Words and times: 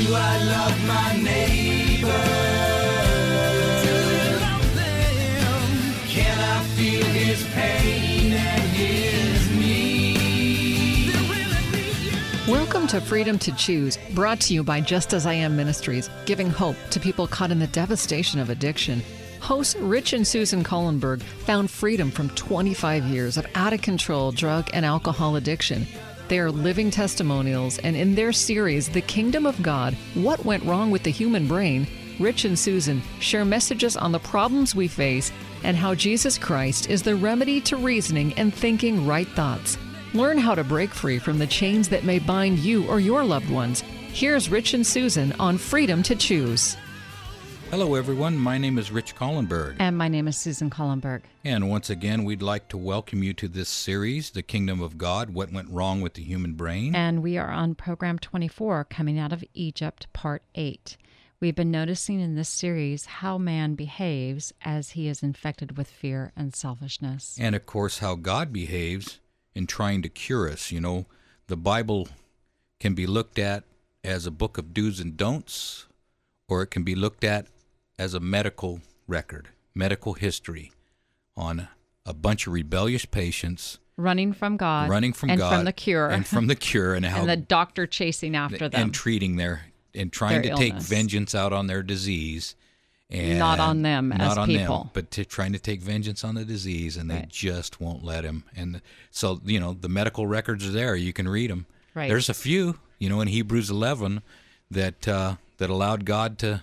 Do 0.00 0.14
I 0.14 0.42
love 0.44 0.86
my 0.86 1.22
neighbor? 1.22 2.08
Welcome 12.48 12.86
to 12.86 13.00
Freedom 13.02 13.38
to 13.40 13.52
Choose, 13.56 13.98
brought 14.14 14.40
to 14.40 14.54
you 14.54 14.64
by 14.64 14.80
Just 14.80 15.12
As 15.12 15.26
I 15.26 15.34
Am 15.34 15.54
Ministries, 15.54 16.08
giving 16.24 16.48
hope 16.48 16.76
to 16.90 16.98
people 16.98 17.26
caught 17.26 17.50
in 17.50 17.58
the 17.58 17.66
devastation 17.66 18.40
of 18.40 18.48
addiction. 18.48 19.02
Hosts 19.40 19.76
Rich 19.76 20.14
and 20.14 20.26
Susan 20.26 20.64
Collenberg 20.64 21.20
found 21.22 21.70
freedom 21.70 22.10
from 22.10 22.30
25 22.30 23.04
years 23.04 23.36
of 23.36 23.46
out 23.54 23.74
of 23.74 23.82
control 23.82 24.32
drug 24.32 24.70
and 24.72 24.86
alcohol 24.86 25.36
addiction. 25.36 25.86
They 26.30 26.38
are 26.38 26.52
living 26.52 26.92
testimonials, 26.92 27.78
and 27.78 27.96
in 27.96 28.14
their 28.14 28.32
series, 28.32 28.88
The 28.88 29.00
Kingdom 29.00 29.46
of 29.46 29.60
God 29.64 29.94
What 30.14 30.44
Went 30.44 30.62
Wrong 30.62 30.92
with 30.92 31.02
the 31.02 31.10
Human 31.10 31.48
Brain, 31.48 31.88
Rich 32.20 32.44
and 32.44 32.56
Susan 32.56 33.02
share 33.18 33.44
messages 33.44 33.96
on 33.96 34.12
the 34.12 34.20
problems 34.20 34.72
we 34.72 34.86
face 34.86 35.32
and 35.64 35.76
how 35.76 35.92
Jesus 35.92 36.38
Christ 36.38 36.88
is 36.88 37.02
the 37.02 37.16
remedy 37.16 37.60
to 37.62 37.76
reasoning 37.76 38.32
and 38.34 38.54
thinking 38.54 39.08
right 39.08 39.26
thoughts. 39.26 39.76
Learn 40.14 40.38
how 40.38 40.54
to 40.54 40.62
break 40.62 40.90
free 40.90 41.18
from 41.18 41.40
the 41.40 41.48
chains 41.48 41.88
that 41.88 42.04
may 42.04 42.20
bind 42.20 42.60
you 42.60 42.86
or 42.86 43.00
your 43.00 43.24
loved 43.24 43.50
ones. 43.50 43.80
Here's 43.80 44.48
Rich 44.48 44.74
and 44.74 44.86
Susan 44.86 45.32
on 45.40 45.58
Freedom 45.58 46.00
to 46.04 46.14
Choose. 46.14 46.76
Hello, 47.70 47.94
everyone. 47.94 48.36
My 48.36 48.58
name 48.58 48.78
is 48.78 48.90
Rich 48.90 49.14
Collenberg. 49.14 49.76
And 49.78 49.96
my 49.96 50.08
name 50.08 50.26
is 50.26 50.36
Susan 50.36 50.70
Collenberg. 50.70 51.22
And 51.44 51.70
once 51.70 51.88
again, 51.88 52.24
we'd 52.24 52.42
like 52.42 52.66
to 52.70 52.76
welcome 52.76 53.22
you 53.22 53.32
to 53.34 53.46
this 53.46 53.68
series, 53.68 54.30
The 54.30 54.42
Kingdom 54.42 54.82
of 54.82 54.98
God 54.98 55.30
What 55.30 55.52
Went 55.52 55.70
Wrong 55.70 56.00
with 56.00 56.14
the 56.14 56.24
Human 56.24 56.54
Brain. 56.54 56.96
And 56.96 57.22
we 57.22 57.38
are 57.38 57.52
on 57.52 57.76
program 57.76 58.18
24, 58.18 58.86
Coming 58.90 59.20
Out 59.20 59.32
of 59.32 59.44
Egypt, 59.54 60.12
Part 60.12 60.42
8. 60.56 60.96
We've 61.38 61.54
been 61.54 61.70
noticing 61.70 62.18
in 62.18 62.34
this 62.34 62.48
series 62.48 63.04
how 63.06 63.38
man 63.38 63.76
behaves 63.76 64.52
as 64.64 64.90
he 64.90 65.06
is 65.06 65.22
infected 65.22 65.78
with 65.78 65.88
fear 65.88 66.32
and 66.34 66.52
selfishness. 66.52 67.38
And 67.40 67.54
of 67.54 67.66
course, 67.66 68.00
how 68.00 68.16
God 68.16 68.52
behaves 68.52 69.20
in 69.54 69.68
trying 69.68 70.02
to 70.02 70.08
cure 70.08 70.50
us. 70.50 70.72
You 70.72 70.80
know, 70.80 71.06
the 71.46 71.56
Bible 71.56 72.08
can 72.80 72.94
be 72.94 73.06
looked 73.06 73.38
at 73.38 73.62
as 74.02 74.26
a 74.26 74.32
book 74.32 74.58
of 74.58 74.74
do's 74.74 74.98
and 74.98 75.16
don'ts, 75.16 75.86
or 76.48 76.62
it 76.62 76.72
can 76.72 76.82
be 76.82 76.96
looked 76.96 77.22
at 77.22 77.46
as 78.00 78.14
a 78.14 78.20
medical 78.20 78.80
record, 79.06 79.48
medical 79.74 80.14
history 80.14 80.72
on 81.36 81.68
a 82.06 82.14
bunch 82.14 82.46
of 82.46 82.52
rebellious 82.54 83.04
patients 83.04 83.78
running 83.98 84.32
from 84.32 84.56
God, 84.56 84.88
running 84.88 85.12
from 85.12 85.28
and 85.28 85.38
God, 85.38 85.54
from 85.54 85.64
the 85.66 85.72
cure, 85.72 86.08
and 86.08 86.26
from 86.26 86.46
the 86.46 86.54
cure, 86.54 86.94
and 86.94 87.04
how 87.14 87.20
and 87.20 87.28
the 87.28 87.36
doctor 87.36 87.86
chasing 87.86 88.34
after 88.34 88.70
them, 88.70 88.80
and 88.80 88.94
treating 88.94 89.36
their 89.36 89.66
and 89.94 90.10
trying 90.10 90.40
Their 90.40 90.52
to 90.52 90.56
take 90.56 90.74
vengeance 90.76 91.34
out 91.34 91.52
on 91.52 91.66
their 91.66 91.82
disease. 91.82 92.56
And 93.12 93.40
Not 93.40 93.58
on 93.58 93.82
them 93.82 94.10
not 94.10 94.20
as 94.20 94.38
on 94.38 94.46
people. 94.46 94.78
them, 94.78 94.90
but 94.94 95.10
to 95.12 95.24
trying 95.24 95.52
to 95.52 95.58
take 95.58 95.80
vengeance 95.82 96.22
on 96.22 96.36
the 96.36 96.44
disease, 96.44 96.96
and 96.96 97.10
they 97.10 97.16
Right. 97.16 97.28
just 97.28 97.80
won't 97.80 98.04
let 98.04 98.22
him. 98.24 98.44
And 98.54 98.80
so, 99.10 99.40
you 99.44 99.58
know, 99.58 99.72
the 99.74 99.88
medical 99.88 100.28
records 100.28 100.64
are 100.64 100.70
there; 100.70 100.94
you 100.94 101.12
can 101.12 101.28
read 101.28 101.50
them. 101.50 101.66
Right. 101.92 102.08
There's 102.08 102.28
a 102.28 102.34
few, 102.34 102.78
you 103.00 103.08
know, 103.08 103.20
in 103.20 103.26
Hebrews 103.26 103.68
11 103.68 104.22
that 104.70 105.08
uh, 105.08 105.36
that 105.58 105.68
allowed 105.70 106.04
God 106.04 106.38
to 106.38 106.62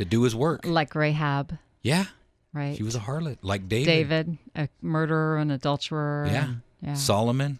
to 0.00 0.04
do 0.04 0.22
His 0.22 0.34
work. 0.34 0.66
like 0.66 0.94
Rahab, 0.94 1.56
Yeah, 1.82 2.06
right? 2.52 2.76
she 2.76 2.82
was 2.82 2.94
a 2.96 3.00
harlot, 3.00 3.38
like 3.42 3.68
David. 3.68 3.86
David, 3.86 4.38
a 4.56 4.68
murderer, 4.82 5.38
an 5.38 5.50
adulterer. 5.50 6.26
Yeah. 6.30 6.44
and- 6.44 6.60
yeah. 6.82 6.94
Solomon. 6.94 7.58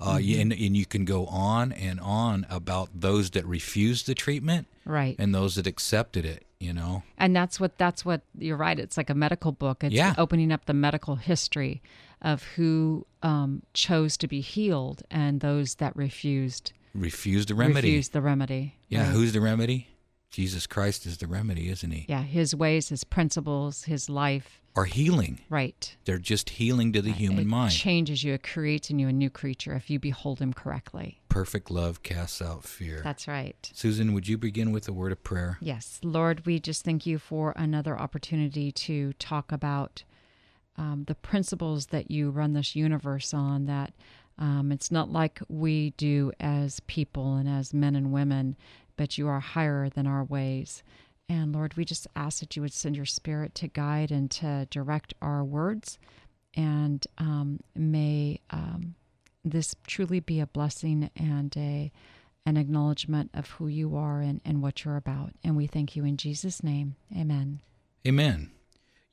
Uh, 0.00 0.18
y- 0.22 0.36
and, 0.38 0.52
and 0.52 0.76
you 0.76 0.86
can 0.86 1.04
go 1.04 1.26
on 1.26 1.72
and 1.72 1.98
on 1.98 2.46
about 2.50 2.88
those 2.94 3.30
that 3.30 3.44
refused 3.46 4.06
the 4.06 4.14
treatment 4.14 4.66
right. 4.84 5.16
and 5.18 5.34
those 5.34 5.56
that 5.56 5.66
accepted 5.66 6.24
it, 6.24 6.44
you 6.60 6.72
know. 6.72 7.02
and 7.16 7.34
that's 7.34 7.58
what 7.58 7.76
that's 7.78 8.04
what 8.04 8.20
you're 8.38 8.56
right 8.56 8.78
it's 8.78 8.96
like 8.96 9.10
a 9.10 9.14
medical 9.14 9.50
book 9.50 9.82
it's 9.82 9.92
Yeah. 9.94 10.14
opening 10.16 10.52
up 10.52 10.66
the 10.66 10.74
medical 10.74 11.16
history 11.16 11.82
of 12.22 12.44
who 12.54 13.06
um, 13.24 13.62
chose 13.74 14.16
to 14.18 14.28
be 14.28 14.40
healed 14.40 15.02
and 15.10 15.40
those 15.40 15.76
that 15.76 15.96
refused 15.96 16.72
Refused 16.94 17.48
the 17.48 17.54
remedy. 17.56 17.88
refused 17.88 18.12
the 18.12 18.20
remedy 18.20 18.74
Yeah, 18.88 19.00
right? 19.04 19.08
who's 19.12 19.32
the 19.32 19.40
remedy? 19.40 19.88
Jesus 20.30 20.66
Christ 20.66 21.06
is 21.06 21.18
the 21.18 21.26
remedy, 21.26 21.68
isn't 21.70 21.90
he? 21.90 22.04
yeah 22.08 22.22
his 22.22 22.54
ways 22.54 22.88
his 22.90 23.04
principles 23.04 23.84
his 23.84 24.08
life 24.10 24.60
are 24.76 24.84
healing. 24.84 25.40
right 25.48 25.96
They're 26.04 26.18
just 26.18 26.50
healing 26.50 26.92
to 26.92 27.02
the 27.02 27.10
human 27.12 27.40
it 27.40 27.46
mind. 27.46 27.72
changes 27.72 28.22
you 28.22 28.34
it 28.34 28.42
creates 28.42 28.90
in 28.90 28.98
you 28.98 29.08
a 29.08 29.12
new 29.12 29.30
creature 29.30 29.74
if 29.74 29.90
you 29.90 29.98
behold 29.98 30.38
him 30.40 30.52
correctly 30.52 31.20
Perfect 31.28 31.70
love 31.70 32.02
casts 32.02 32.40
out 32.42 32.64
fear. 32.64 33.00
that's 33.02 33.26
right 33.26 33.70
Susan, 33.74 34.12
would 34.12 34.28
you 34.28 34.38
begin 34.38 34.70
with 34.70 34.86
a 34.88 34.92
word 34.92 35.10
of 35.12 35.22
prayer? 35.24 35.56
Yes, 35.60 35.98
Lord, 36.04 36.46
we 36.46 36.60
just 36.60 36.84
thank 36.84 37.06
you 37.06 37.18
for 37.18 37.52
another 37.56 37.98
opportunity 37.98 38.70
to 38.72 39.12
talk 39.14 39.50
about 39.50 40.04
um, 40.76 41.04
the 41.08 41.14
principles 41.16 41.86
that 41.86 42.10
you 42.10 42.30
run 42.30 42.52
this 42.52 42.76
universe 42.76 43.34
on. 43.34 43.66
That 43.66 43.92
um, 44.38 44.70
it's 44.70 44.92
not 44.92 45.10
like 45.10 45.40
we 45.48 45.90
do 45.96 46.30
as 46.38 46.78
people 46.86 47.34
and 47.34 47.48
as 47.48 47.74
men 47.74 47.96
and 47.96 48.12
women, 48.12 48.56
but 48.98 49.16
you 49.16 49.26
are 49.28 49.40
higher 49.40 49.88
than 49.88 50.06
our 50.06 50.24
ways. 50.24 50.82
And 51.30 51.54
Lord, 51.54 51.74
we 51.74 51.86
just 51.86 52.06
ask 52.14 52.40
that 52.40 52.56
you 52.56 52.60
would 52.62 52.74
send 52.74 52.96
your 52.96 53.06
spirit 53.06 53.54
to 53.54 53.68
guide 53.68 54.10
and 54.10 54.30
to 54.32 54.66
direct 54.70 55.14
our 55.22 55.42
words. 55.42 55.98
And 56.54 57.06
um, 57.16 57.60
may 57.74 58.40
um, 58.50 58.94
this 59.44 59.74
truly 59.86 60.20
be 60.20 60.40
a 60.40 60.46
blessing 60.46 61.10
and 61.16 61.56
a 61.56 61.90
an 62.46 62.56
acknowledgement 62.56 63.30
of 63.34 63.50
who 63.50 63.68
you 63.68 63.94
are 63.94 64.20
and, 64.22 64.40
and 64.42 64.62
what 64.62 64.82
you're 64.82 64.96
about. 64.96 65.32
And 65.44 65.54
we 65.54 65.66
thank 65.66 65.94
you 65.94 66.06
in 66.06 66.16
Jesus' 66.16 66.62
name. 66.62 66.96
Amen. 67.14 67.60
Amen. 68.06 68.50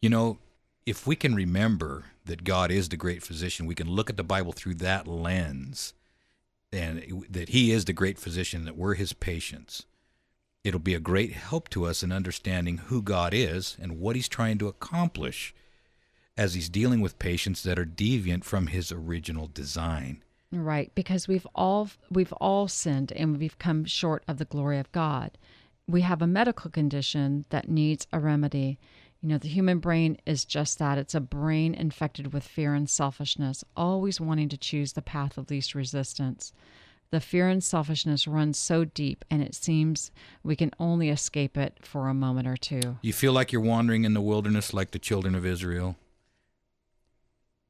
You 0.02 0.10
know, 0.10 0.38
if 0.86 1.06
we 1.06 1.18
can 1.18 1.36
remember 1.36 2.06
that 2.24 2.46
God 2.46 2.72
is 2.72 2.88
the 2.88 2.96
great 2.96 3.24
physician, 3.24 3.66
we 3.66 3.76
can 3.76 3.90
look 3.90 4.10
at 4.10 4.16
the 4.16 4.24
Bible 4.24 4.54
through 4.54 4.76
that 4.76 5.06
lens 5.06 5.94
and 6.76 7.26
that 7.30 7.50
He 7.50 7.72
is 7.72 7.86
the 7.86 7.94
great 7.94 8.20
physician, 8.20 8.66
that 8.66 8.78
we're 8.78 8.96
His 8.96 9.14
patients. 9.14 9.86
It'll 10.64 10.80
be 10.80 10.96
a 10.96 11.00
great 11.00 11.34
help 11.34 11.70
to 11.70 11.86
us 11.86 12.04
in 12.04 12.12
understanding 12.12 12.78
who 12.78 13.02
God 13.02 13.34
is 13.34 13.78
and 13.80 14.00
what 14.00 14.16
He's 14.16 14.28
trying 14.28 14.58
to 14.60 14.68
accomplish 14.68 15.54
as 16.38 16.54
He's 16.54 16.70
dealing 16.70 17.02
with 17.02 17.20
patients 17.20 17.64
that 17.64 17.80
are 17.80 17.86
deviant 17.86 18.44
from 18.44 18.68
His 18.68 18.92
original 18.92 19.48
design. 19.48 20.24
Right, 20.52 20.92
because 20.96 21.28
we've 21.28 21.48
all 21.56 21.90
we've 22.10 22.34
all 22.34 22.68
sinned 22.68 23.12
and 23.12 23.38
we've 23.38 23.60
come 23.60 23.86
short 23.86 24.24
of 24.28 24.38
the 24.38 24.46
glory 24.46 24.80
of 24.80 24.92
God. 24.92 25.38
We 25.88 26.02
have 26.02 26.22
a 26.22 26.28
medical 26.28 26.72
condition 26.72 27.46
that 27.50 27.70
needs 27.70 28.08
a 28.12 28.20
remedy. 28.20 28.80
You 29.26 29.30
know, 29.30 29.38
the 29.40 29.48
human 29.48 29.80
brain 29.80 30.20
is 30.28 30.46
just 30.46 30.78
that. 30.78 31.00
It's 31.00 31.16
a 31.16 31.20
brain 31.20 31.74
infected 31.74 32.32
with 32.32 32.44
fear 32.44 32.76
and 32.76 32.88
selfishness, 32.88 33.64
always 33.76 34.22
wanting 34.22 34.50
to 34.50 34.58
choose 34.58 34.94
the 34.94 35.02
path 35.02 35.36
of 35.40 35.50
least 35.50 35.74
resistance. 35.74 36.54
The 37.10 37.20
fear 37.20 37.50
and 37.50 37.64
selfishness 37.64 38.28
runs 38.28 38.60
so 38.60 38.86
deep, 38.86 39.26
and 39.32 39.42
it 39.42 39.56
seems 39.56 40.12
we 40.44 40.56
can 40.56 40.70
only 40.80 41.10
escape 41.10 41.58
it 41.58 41.80
for 41.82 42.08
a 42.08 42.14
moment 42.14 42.48
or 42.48 42.56
two. 42.56 43.00
You 43.02 43.14
feel 43.14 43.34
like 43.34 43.52
you're 43.52 43.64
wandering 43.64 44.04
in 44.04 44.14
the 44.14 44.22
wilderness 44.22 44.76
like 44.76 44.92
the 44.92 45.00
children 45.00 45.34
of 45.34 45.44
Israel. 45.44 45.96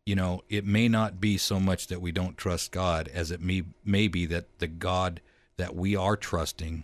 You 0.05 0.15
know, 0.15 0.41
it 0.49 0.65
may 0.65 0.89
not 0.89 1.21
be 1.21 1.37
so 1.37 1.57
much 1.57 1.87
that 1.87 2.01
we 2.01 2.11
don't 2.11 2.37
trust 2.37 2.73
God 2.73 3.07
as 3.13 3.31
it 3.31 3.39
may, 3.39 3.63
may 3.85 4.09
be 4.09 4.25
that 4.25 4.59
the 4.59 4.67
God 4.67 5.21
that 5.55 5.73
we 5.73 5.95
are 5.95 6.17
trusting 6.17 6.83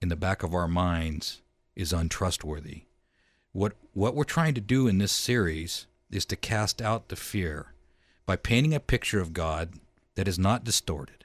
in 0.00 0.08
the 0.08 0.14
back 0.14 0.44
of 0.44 0.54
our 0.54 0.68
minds 0.68 1.42
is 1.74 1.92
untrustworthy. 1.92 2.84
What 3.58 3.72
what 3.92 4.14
we're 4.14 4.22
trying 4.22 4.54
to 4.54 4.60
do 4.60 4.86
in 4.86 4.98
this 4.98 5.10
series 5.10 5.88
is 6.12 6.24
to 6.26 6.36
cast 6.36 6.80
out 6.80 7.08
the 7.08 7.16
fear 7.16 7.72
by 8.24 8.36
painting 8.36 8.72
a 8.72 8.78
picture 8.78 9.20
of 9.20 9.32
God 9.32 9.72
that 10.14 10.28
is 10.28 10.38
not 10.38 10.62
distorted, 10.62 11.24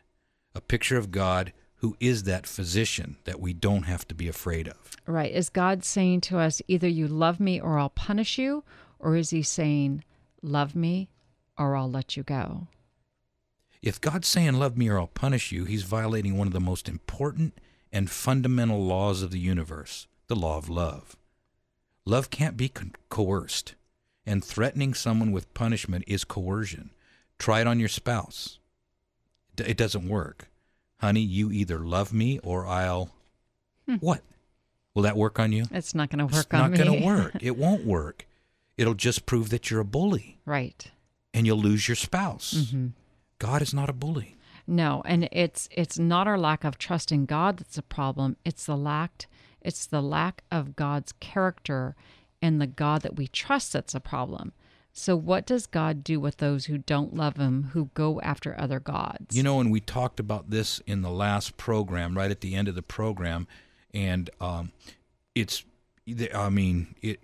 a 0.55 0.59
picture 0.59 0.97
of 0.97 1.11
God 1.11 1.53
who 1.75 1.95
is 1.99 2.23
that 2.23 2.47
physician 2.47 3.17
that 3.25 3.39
we 3.39 3.53
don't 3.53 3.83
have 3.83 4.07
to 4.07 4.15
be 4.15 4.27
afraid 4.27 4.67
of. 4.67 4.97
Right. 5.05 5.31
Is 5.31 5.49
God 5.49 5.85
saying 5.85 6.21
to 6.21 6.39
us, 6.39 6.59
either 6.67 6.87
you 6.87 7.07
love 7.07 7.39
me 7.39 7.61
or 7.61 7.77
I'll 7.77 7.89
punish 7.89 8.39
you? 8.39 8.63
Or 8.97 9.15
is 9.15 9.29
he 9.29 9.43
saying, 9.43 10.03
love 10.41 10.75
me 10.75 11.09
or 11.55 11.75
I'll 11.75 11.91
let 11.91 12.17
you 12.17 12.23
go? 12.23 12.65
If 13.83 14.01
God's 14.01 14.27
saying, 14.27 14.53
Love 14.53 14.75
me 14.75 14.89
or 14.89 14.97
I'll 14.97 15.05
punish 15.05 15.51
you, 15.51 15.65
he's 15.65 15.83
violating 15.83 16.35
one 16.35 16.47
of 16.47 16.53
the 16.53 16.59
most 16.59 16.89
important 16.89 17.53
and 17.91 18.09
fundamental 18.09 18.83
laws 18.83 19.21
of 19.21 19.29
the 19.29 19.39
universe 19.39 20.07
the 20.27 20.35
law 20.35 20.57
of 20.57 20.67
love. 20.67 21.15
Love 22.05 22.29
can't 22.29 22.57
be 22.57 22.69
con- 22.69 22.93
coerced, 23.09 23.75
and 24.25 24.43
threatening 24.43 24.93
someone 24.93 25.31
with 25.31 25.53
punishment 25.53 26.03
is 26.07 26.23
coercion. 26.23 26.89
Try 27.39 27.61
it 27.61 27.67
on 27.67 27.79
your 27.79 27.89
spouse. 27.89 28.59
D- 29.55 29.63
It 29.65 29.77
doesn't 29.77 30.07
work. 30.07 30.49
Honey, 30.97 31.21
you 31.21 31.51
either 31.51 31.79
love 31.79 32.13
me 32.13 32.39
or 32.39 32.65
I'll. 32.65 33.09
What? 33.99 34.21
Will 34.93 35.03
that 35.03 35.17
work 35.17 35.39
on 35.39 35.51
you? 35.51 35.65
It's 35.71 35.93
not 35.95 36.09
going 36.09 36.19
to 36.19 36.25
work 36.25 36.45
it's 36.45 36.53
on 36.53 36.71
not 36.71 36.77
going 36.77 36.99
to 37.01 37.05
work. 37.05 37.33
It 37.41 37.57
won't 37.57 37.85
work. 37.85 38.25
It'll 38.77 38.93
just 38.93 39.25
prove 39.25 39.49
that 39.49 39.69
you're 39.69 39.81
a 39.81 39.85
bully 39.85 40.39
right. 40.45 40.89
and 41.33 41.45
you'll 41.45 41.57
lose 41.59 41.87
your 41.87 41.95
spouse. 41.95 42.53
Mm-hmm. 42.53 42.87
God 43.39 43.61
is 43.61 43.73
not 43.73 43.89
a 43.89 43.93
bully. 43.93 44.35
No, 44.65 45.01
and 45.05 45.27
it's 45.31 45.67
it's 45.71 45.99
not 45.99 46.27
our 46.27 46.37
lack 46.37 46.63
of 46.63 46.77
trust 46.77 47.11
in 47.11 47.25
God 47.25 47.57
that's 47.57 47.77
a 47.77 47.81
problem. 47.81 48.37
It's 48.45 48.65
the 48.65 48.77
lack 48.77 49.27
it's 49.63 49.85
the 49.85 50.01
lack 50.01 50.43
of 50.51 50.75
God's 50.75 51.13
character 51.19 51.95
and 52.41 52.59
the 52.59 52.67
God 52.67 53.01
that 53.01 53.15
we 53.15 53.27
trust 53.27 53.73
that's 53.73 53.95
a 53.95 53.99
problem. 53.99 54.51
So 54.91 55.15
what 55.15 55.47
does 55.47 55.65
God 55.65 56.03
do 56.03 56.19
with 56.19 56.37
those 56.37 56.65
who 56.65 56.77
don't 56.77 57.15
love 57.15 57.37
him, 57.37 57.69
who 57.73 57.89
go 57.95 58.21
after 58.21 58.59
other 58.59 58.79
gods? 58.79 59.35
You 59.35 59.41
know, 59.41 59.59
and 59.59 59.71
we 59.71 59.79
talked 59.79 60.19
about 60.19 60.51
this 60.51 60.79
in 60.85 61.01
the 61.01 61.09
last 61.09 61.57
program, 61.57 62.15
right 62.15 62.29
at 62.29 62.41
the 62.41 62.53
end 62.53 62.67
of 62.67 62.75
the 62.75 62.83
program, 62.83 63.47
and 63.91 64.29
um, 64.39 64.71
it's, 65.33 65.63
I 66.35 66.49
mean, 66.49 66.95
it 67.01 67.19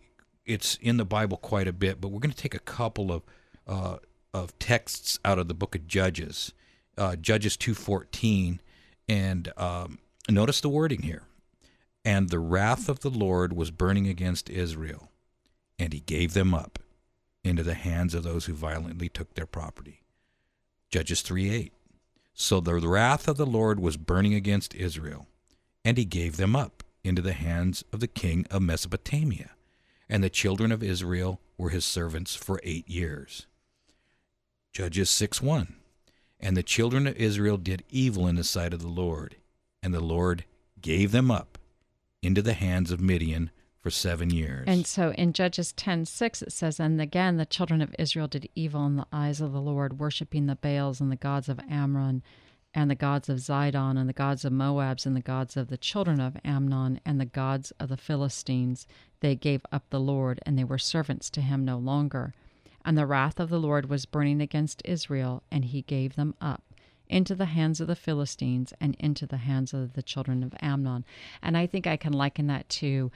it's 0.46 0.80
in 0.82 0.98
the 0.98 1.06
Bible 1.06 1.38
quite 1.38 1.68
a 1.68 1.74
bit, 1.74 2.02
but 2.02 2.08
we're 2.08 2.20
going 2.20 2.32
to 2.32 2.38
take 2.38 2.56
a 2.56 2.60
couple 2.60 3.12
of 3.12 3.22
uh, 3.68 3.98
of 4.34 4.58
texts 4.58 5.20
out 5.24 5.38
of 5.38 5.48
the 5.48 5.54
book 5.54 5.76
of 5.76 5.88
Judges, 5.88 6.54
uh, 6.98 7.16
Judges 7.16 7.56
two 7.56 7.76
fourteen, 7.76 8.62
and 9.08 9.52
um, 9.58 10.00
notice 10.28 10.60
the 10.60 10.70
wording 10.70 11.04
here. 11.04 11.22
And 12.06 12.30
the 12.30 12.40
wrath 12.40 12.88
of 12.88 13.02
the 13.02 13.10
Lord 13.10 13.54
was 13.54 13.72
burning 13.72 14.08
against 14.08 14.50
Israel, 14.50 15.10
and 15.78 15.94
he 15.94 16.00
gave 16.00 16.34
them 16.34 16.54
up 16.54 16.80
into 17.44 17.64
the 17.64 17.74
hands 17.74 18.14
of 18.14 18.24
those 18.24 18.46
who 18.46 18.54
violently 18.54 19.10
took 19.10 19.34
their 19.34 19.46
property. 19.46 20.02
Judges 20.90 21.22
3 21.22 21.50
8. 21.50 21.74
So 22.34 22.60
the 22.60 22.76
wrath 22.76 23.28
of 23.28 23.38
the 23.38 23.46
Lord 23.46 23.80
was 23.80 23.98
burning 23.98 24.34
against 24.34 24.74
Israel, 24.74 25.28
and 25.84 25.98
he 25.98 26.06
gave 26.06 26.38
them 26.38 26.56
up 26.56 26.84
into 27.04 27.22
the 27.22 27.34
hands 27.34 27.84
of 27.92 28.00
the 28.00 28.08
king 28.08 28.46
of 28.50 28.62
Mesopotamia, 28.62 29.52
and 30.08 30.24
the 30.24 30.30
children 30.30 30.72
of 30.72 30.82
Israel 30.82 31.42
were 31.58 31.70
his 31.70 31.86
servants 31.86 32.36
for 32.36 32.60
eight 32.64 32.90
years. 32.90 33.46
Judges 34.72 35.10
6 35.10 35.42
1. 35.42 35.76
And 36.40 36.56
the 36.56 36.64
children 36.64 37.06
of 37.06 37.18
Israel 37.18 37.58
did 37.58 37.84
evil 37.90 38.26
in 38.26 38.36
the 38.36 38.44
sight 38.44 38.74
of 38.74 38.82
the 38.82 38.88
Lord, 38.88 39.36
and 39.84 39.94
the 39.94 40.00
Lord 40.00 40.46
gave 40.82 41.12
them 41.12 41.30
up 41.30 41.59
into 42.22 42.42
the 42.42 42.54
hands 42.54 42.92
of 42.92 43.00
Midian 43.00 43.50
for 43.82 43.90
seven 43.90 44.30
years. 44.30 44.66
And 44.68 44.86
so 44.86 45.12
in 45.14 45.34
Judges 45.34 45.72
10 45.74 46.06
6, 46.06 46.42
it 46.42 46.52
says, 46.52 46.80
And 46.80 47.00
again, 47.00 47.38
the 47.38 47.46
children 47.46 47.82
of 47.82 47.96
Israel 47.98 48.28
did 48.28 48.50
evil 48.56 48.86
in 48.86 48.98
the 48.98 49.08
eyes 49.14 49.40
of 49.40 49.54
the 49.54 49.62
Lord, 49.62 50.00
worshiping 50.00 50.46
the 50.46 50.56
Baals 50.56 51.00
and 51.00 51.12
the 51.12 51.16
gods 51.16 51.48
of 51.48 51.60
Amram, 51.70 52.22
and 52.74 52.92
the 52.92 52.96
gods 52.96 53.30
of 53.30 53.38
Zidon, 53.38 53.98
and 53.98 54.10
the 54.10 54.14
gods 54.14 54.44
of 54.44 54.52
Moabs, 54.52 55.06
and 55.06 55.16
the 55.16 55.22
gods 55.22 55.56
of 55.56 55.70
the 55.70 55.78
children 55.78 56.20
of 56.20 56.38
Ammon, 56.44 57.00
and 57.06 57.20
the 57.20 57.26
gods 57.26 57.72
of 57.80 57.90
the 57.90 57.98
Philistines. 57.98 58.86
They 59.22 59.36
gave 59.36 59.66
up 59.72 59.90
the 59.90 60.00
Lord, 60.00 60.40
and 60.46 60.58
they 60.58 60.64
were 60.66 60.78
servants 60.78 61.30
to 61.32 61.42
him 61.42 61.64
no 61.64 61.78
longer. 61.78 62.34
And 62.84 62.98
the 62.98 63.06
wrath 63.06 63.40
of 63.40 63.50
the 63.50 63.60
Lord 63.60 63.90
was 63.90 64.06
burning 64.06 64.42
against 64.42 64.82
Israel, 64.86 65.44
and 65.52 65.66
he 65.66 65.82
gave 65.82 66.16
them 66.16 66.36
up 66.42 66.64
into 67.10 67.36
the 67.36 67.46
hands 67.46 67.82
of 67.82 67.88
the 67.88 67.96
Philistines 67.96 68.74
and 68.80 68.96
into 69.00 69.26
the 69.26 69.38
hands 69.38 69.74
of 69.74 69.94
the 69.94 70.04
children 70.04 70.44
of 70.44 70.54
Ammon. 70.62 71.06
And 71.42 71.58
I 71.58 71.68
think 71.68 71.88
I 71.88 71.98
can 71.98 72.14
liken 72.14 72.48
that 72.48 72.70
to 72.70 73.12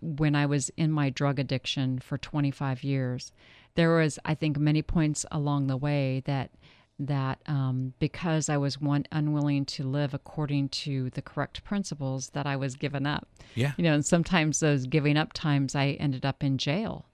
when 0.00 0.34
I 0.34 0.46
was 0.46 0.70
in 0.76 0.90
my 0.90 1.10
drug 1.10 1.38
addiction 1.38 1.98
for 1.98 2.18
25 2.18 2.82
years. 2.82 3.32
There 3.74 3.96
was, 3.96 4.18
I 4.24 4.34
think, 4.34 4.58
many 4.58 4.82
points 4.82 5.24
along 5.30 5.66
the 5.66 5.76
way 5.76 6.22
that 6.26 6.50
that 6.98 7.38
um, 7.44 7.92
because 7.98 8.48
I 8.48 8.56
was 8.56 8.80
one 8.80 9.04
unwilling 9.12 9.66
to 9.66 9.84
live 9.84 10.14
according 10.14 10.70
to 10.70 11.10
the 11.10 11.20
correct 11.20 11.62
principles, 11.62 12.30
that 12.30 12.46
I 12.46 12.56
was 12.56 12.74
given 12.74 13.06
up. 13.06 13.28
Yeah. 13.54 13.72
You 13.76 13.84
know, 13.84 13.92
and 13.92 14.06
sometimes 14.06 14.60
those 14.60 14.86
giving 14.86 15.18
up 15.18 15.34
times, 15.34 15.74
I 15.74 15.88
ended 16.00 16.24
up 16.24 16.42
in 16.42 16.56
jail 16.56 17.04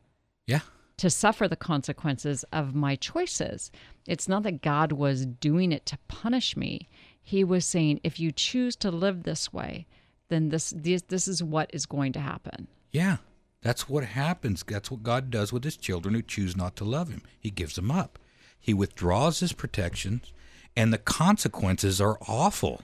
yeah. 0.47 0.61
To 0.97 1.11
suffer 1.11 1.49
the 1.49 1.57
consequences 1.57 2.45
of 2.53 2.75
my 2.75 2.97
choices. 2.97 3.71
It's 4.07 4.29
not 4.29 4.43
that 4.45 4.63
God 4.63 4.93
was 4.93 5.27
doing 5.27 5.73
it 5.73 5.87
to 5.87 5.99
punish 6.09 6.57
me. 6.57 6.89
He 7.23 7.45
was 7.45 7.65
saying, 7.65 8.01
if 8.03 8.19
you 8.19 8.33
choose 8.33 8.77
to 8.77 8.91
live 8.91 9.23
this 9.23 9.53
way, 9.53 9.87
then 10.29 10.49
this 10.49 10.73
this, 10.77 11.03
this 11.03 11.29
is 11.29 11.43
what 11.43 11.71
is 11.73 11.87
going 11.87 12.13
to 12.13 12.21
happen. 12.21 12.69
Yeah. 12.91 13.19
That's 13.63 13.89
what 13.89 14.05
happens. 14.05 14.65
That's 14.67 14.91
what 14.91 15.05
God 15.05 15.31
does 15.31 15.53
with 15.53 15.63
his 15.65 15.77
children 15.77 16.15
who 16.15 16.23
choose 16.23 16.57
not 16.57 16.75
to 16.77 16.85
love 16.85 17.09
him. 17.09 17.23
He 17.39 17.51
gives 17.51 17.77
them 17.77 17.91
up. 17.91 18.19
He 18.59 18.75
withdraws 18.75 19.41
his 19.41 19.53
protections, 19.53 20.33
and 20.77 20.93
the 20.93 20.99
consequences 20.99 22.01
are 22.01 22.19
awful. 22.29 22.83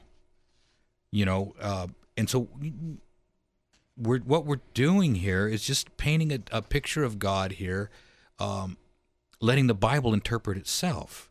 You 1.11 1.25
know, 1.25 1.55
uh, 1.61 1.89
and 2.17 2.31
so 2.31 2.49
we're 3.99 4.21
what 4.21 4.47
we're 4.47 4.61
doing 4.75 5.17
here 5.17 5.49
is 5.49 5.65
just 5.65 5.97
painting 5.97 6.33
a, 6.33 6.41
a 6.53 6.63
picture 6.63 7.05
of 7.05 7.19
God 7.19 7.53
here, 7.53 7.91
um, 8.39 8.77
letting 9.41 9.67
the 9.67 9.75
Bible 9.75 10.15
interpret 10.15 10.57
itself. 10.57 11.31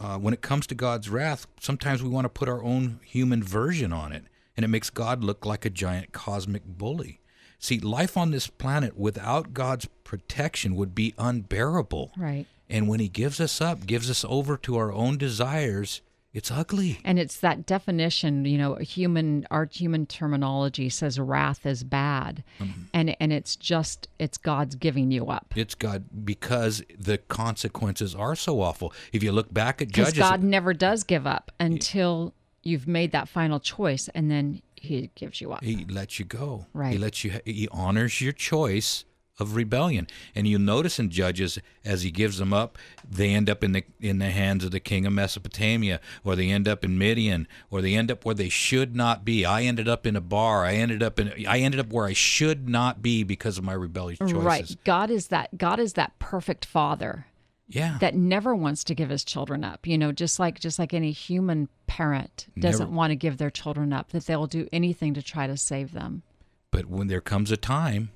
Uh, 0.00 0.16
when 0.16 0.32
it 0.32 0.42
comes 0.42 0.66
to 0.68 0.74
God's 0.74 1.08
wrath, 1.08 1.46
sometimes 1.60 2.02
we 2.02 2.08
want 2.08 2.24
to 2.24 2.28
put 2.28 2.48
our 2.48 2.62
own 2.62 3.00
human 3.04 3.42
version 3.42 3.92
on 3.92 4.12
it, 4.12 4.24
and 4.56 4.64
it 4.64 4.68
makes 4.68 4.90
God 4.90 5.24
look 5.24 5.44
like 5.44 5.64
a 5.64 5.70
giant 5.70 6.12
cosmic 6.12 6.64
bully. 6.64 7.20
See, 7.58 7.80
life 7.80 8.16
on 8.16 8.30
this 8.30 8.46
planet 8.46 8.96
without 8.96 9.52
God's 9.52 9.86
protection 10.04 10.76
would 10.76 10.94
be 10.94 11.14
unbearable. 11.18 12.12
Right. 12.16 12.46
And 12.68 12.86
when 12.86 13.00
He 13.00 13.08
gives 13.08 13.40
us 13.40 13.60
up, 13.60 13.86
gives 13.86 14.08
us 14.08 14.24
over 14.28 14.56
to 14.58 14.76
our 14.76 14.92
own 14.92 15.18
desires, 15.18 16.00
it's 16.34 16.50
ugly. 16.50 17.00
And 17.04 17.18
it's 17.18 17.40
that 17.40 17.64
definition, 17.64 18.44
you 18.44 18.58
know, 18.58 18.74
human 18.76 19.46
our 19.50 19.68
human 19.70 20.06
terminology 20.06 20.88
says 20.88 21.18
wrath 21.18 21.64
is 21.64 21.82
bad. 21.82 22.44
Mm-hmm. 22.60 22.82
And 22.92 23.16
and 23.18 23.32
it's 23.32 23.56
just 23.56 24.08
it's 24.18 24.36
God's 24.36 24.74
giving 24.74 25.10
you 25.10 25.26
up. 25.26 25.54
It's 25.56 25.74
God 25.74 26.04
because 26.24 26.82
the 26.96 27.18
consequences 27.18 28.14
are 28.14 28.36
so 28.36 28.60
awful. 28.60 28.92
If 29.12 29.22
you 29.22 29.32
look 29.32 29.52
back 29.52 29.80
at 29.80 29.88
Judges, 29.88 30.18
God 30.18 30.42
never 30.42 30.74
does 30.74 31.02
give 31.02 31.26
up 31.26 31.50
until 31.58 32.34
you've 32.62 32.86
made 32.86 33.12
that 33.12 33.28
final 33.28 33.58
choice 33.58 34.08
and 34.14 34.30
then 34.30 34.60
he 34.76 35.10
gives 35.14 35.40
you 35.40 35.52
up. 35.52 35.64
He 35.64 35.84
lets 35.86 36.18
you 36.18 36.24
go. 36.24 36.66
Right. 36.72 36.92
He 36.92 36.98
lets 36.98 37.24
you. 37.24 37.40
He 37.44 37.68
honors 37.72 38.20
your 38.20 38.32
choice 38.32 39.04
of 39.38 39.54
rebellion, 39.54 40.06
and 40.34 40.46
you'll 40.48 40.60
notice 40.60 40.98
in 40.98 41.10
Judges 41.10 41.58
as 41.84 42.02
he 42.02 42.10
gives 42.10 42.38
them 42.38 42.52
up, 42.52 42.76
they 43.08 43.30
end 43.30 43.48
up 43.48 43.62
in 43.62 43.72
the 43.72 43.84
in 44.00 44.18
the 44.18 44.30
hands 44.30 44.64
of 44.64 44.70
the 44.70 44.80
king 44.80 45.06
of 45.06 45.12
Mesopotamia, 45.12 46.00
or 46.24 46.34
they 46.36 46.50
end 46.50 46.66
up 46.66 46.84
in 46.84 46.98
Midian, 46.98 47.46
or 47.70 47.80
they 47.80 47.94
end 47.94 48.10
up 48.10 48.24
where 48.24 48.34
they 48.34 48.48
should 48.48 48.96
not 48.96 49.24
be. 49.24 49.44
I 49.44 49.62
ended 49.62 49.88
up 49.88 50.06
in 50.06 50.16
a 50.16 50.20
bar. 50.20 50.64
I 50.64 50.74
ended 50.74 51.02
up 51.02 51.18
in. 51.20 51.32
I 51.46 51.58
ended 51.60 51.80
up 51.80 51.92
where 51.92 52.06
I 52.06 52.12
should 52.12 52.68
not 52.68 53.00
be 53.02 53.22
because 53.22 53.58
of 53.58 53.64
my 53.64 53.72
rebellious 53.74 54.18
choices. 54.18 54.34
Right. 54.34 54.76
God 54.84 55.10
is 55.10 55.28
that 55.28 55.56
God 55.56 55.78
is 55.78 55.92
that 55.94 56.18
perfect 56.18 56.64
father 56.64 57.26
Yeah. 57.68 57.98
that 58.00 58.14
never 58.14 58.54
wants 58.54 58.82
to 58.84 58.94
give 58.94 59.08
his 59.10 59.24
children 59.24 59.62
up. 59.62 59.86
You 59.86 59.98
know, 59.98 60.10
just 60.12 60.38
like 60.40 60.58
just 60.58 60.78
like 60.78 60.92
any 60.92 61.12
human 61.12 61.68
parent 61.86 62.46
doesn't 62.58 62.86
Never. 62.88 62.96
want 62.96 63.10
to 63.12 63.16
give 63.16 63.36
their 63.38 63.50
children 63.50 63.92
up, 63.92 64.10
that 64.10 64.26
they'll 64.26 64.46
do 64.46 64.68
anything 64.72 65.14
to 65.14 65.22
try 65.22 65.46
to 65.46 65.56
save 65.56 65.92
them. 65.92 66.22
But 66.70 66.86
when 66.86 67.06
there 67.08 67.20
comes 67.20 67.50
a 67.50 67.56
time 67.56 68.10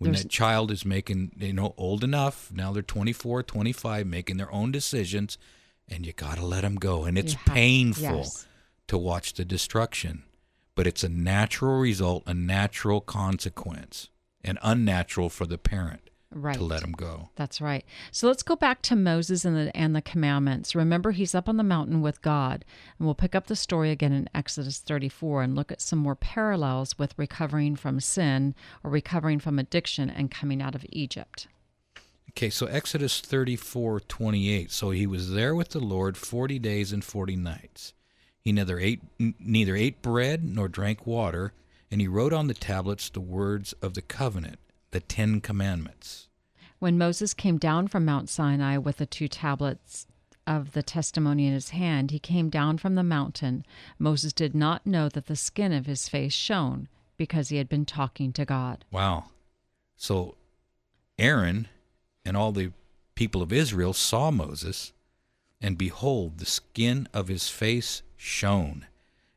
when 0.00 0.12
There's- 0.12 0.22
that 0.24 0.30
child 0.30 0.70
is 0.70 0.84
making, 0.84 1.32
you 1.38 1.52
know, 1.52 1.74
old 1.76 2.02
enough, 2.02 2.50
now 2.52 2.72
they're 2.72 2.82
24, 2.82 3.42
25, 3.42 4.06
making 4.06 4.38
their 4.38 4.50
own 4.50 4.72
decisions, 4.72 5.36
and 5.86 6.04
you 6.06 6.12
got 6.14 6.38
to 6.38 6.44
let 6.44 6.62
them 6.62 6.76
go. 6.76 7.04
And 7.04 7.16
it's 7.16 7.34
have- 7.34 7.54
painful 7.54 8.02
yes. 8.16 8.46
to 8.88 8.96
watch 8.98 9.34
the 9.34 9.44
destruction, 9.44 10.22
but 10.74 10.86
it's 10.86 11.04
a 11.04 11.08
natural 11.08 11.78
result, 11.78 12.22
a 12.26 12.34
natural 12.34 13.00
consequence, 13.00 14.08
and 14.42 14.58
unnatural 14.62 15.28
for 15.28 15.44
the 15.46 15.58
parent 15.58 16.09
Right. 16.32 16.54
to 16.54 16.62
let 16.62 16.82
them 16.82 16.92
go. 16.92 17.30
That's 17.34 17.60
right. 17.60 17.84
So 18.12 18.28
let's 18.28 18.44
go 18.44 18.54
back 18.54 18.82
to 18.82 18.94
Moses 18.94 19.44
and 19.44 19.56
the 19.56 19.76
and 19.76 19.96
the 19.96 20.00
commandments. 20.02 20.76
Remember, 20.76 21.10
he's 21.10 21.34
up 21.34 21.48
on 21.48 21.56
the 21.56 21.64
mountain 21.64 22.02
with 22.02 22.22
God, 22.22 22.64
and 22.98 23.06
we'll 23.06 23.16
pick 23.16 23.34
up 23.34 23.48
the 23.48 23.56
story 23.56 23.90
again 23.90 24.12
in 24.12 24.28
Exodus 24.32 24.78
34 24.78 25.42
and 25.42 25.56
look 25.56 25.72
at 25.72 25.80
some 25.80 25.98
more 25.98 26.14
parallels 26.14 26.96
with 26.98 27.18
recovering 27.18 27.74
from 27.74 27.98
sin 27.98 28.54
or 28.84 28.90
recovering 28.90 29.40
from 29.40 29.58
addiction 29.58 30.08
and 30.08 30.30
coming 30.30 30.62
out 30.62 30.76
of 30.76 30.86
Egypt. 30.90 31.48
Okay, 32.30 32.48
so 32.48 32.66
Exodus 32.66 33.20
34:28. 33.20 34.70
So 34.70 34.90
he 34.90 35.06
was 35.08 35.32
there 35.32 35.54
with 35.54 35.70
the 35.70 35.80
Lord 35.80 36.16
40 36.16 36.60
days 36.60 36.92
and 36.92 37.04
40 37.04 37.34
nights. 37.34 37.92
He 38.40 38.52
neither 38.52 38.78
ate, 38.78 39.02
neither 39.18 39.74
ate 39.74 40.00
bread 40.00 40.44
nor 40.44 40.68
drank 40.68 41.06
water, 41.08 41.52
and 41.90 42.00
he 42.00 42.06
wrote 42.06 42.32
on 42.32 42.46
the 42.46 42.54
tablets 42.54 43.10
the 43.10 43.20
words 43.20 43.72
of 43.82 43.94
the 43.94 44.02
covenant, 44.02 44.60
the 44.90 45.00
Ten 45.00 45.40
Commandments. 45.40 46.28
When 46.78 46.98
Moses 46.98 47.34
came 47.34 47.58
down 47.58 47.88
from 47.88 48.04
Mount 48.04 48.28
Sinai 48.28 48.78
with 48.78 48.96
the 48.96 49.06
two 49.06 49.28
tablets 49.28 50.06
of 50.46 50.72
the 50.72 50.82
testimony 50.82 51.46
in 51.46 51.52
his 51.52 51.70
hand, 51.70 52.10
he 52.10 52.18
came 52.18 52.48
down 52.48 52.78
from 52.78 52.94
the 52.94 53.02
mountain. 53.02 53.64
Moses 53.98 54.32
did 54.32 54.54
not 54.54 54.86
know 54.86 55.08
that 55.08 55.26
the 55.26 55.36
skin 55.36 55.72
of 55.72 55.86
his 55.86 56.08
face 56.08 56.32
shone 56.32 56.88
because 57.16 57.50
he 57.50 57.58
had 57.58 57.68
been 57.68 57.84
talking 57.84 58.32
to 58.32 58.44
God. 58.44 58.84
Wow. 58.90 59.26
So 59.96 60.36
Aaron 61.18 61.68
and 62.24 62.36
all 62.36 62.52
the 62.52 62.72
people 63.14 63.42
of 63.42 63.52
Israel 63.52 63.92
saw 63.92 64.30
Moses, 64.30 64.92
and 65.60 65.76
behold, 65.76 66.38
the 66.38 66.46
skin 66.46 67.06
of 67.12 67.28
his 67.28 67.50
face 67.50 68.02
shone, 68.16 68.86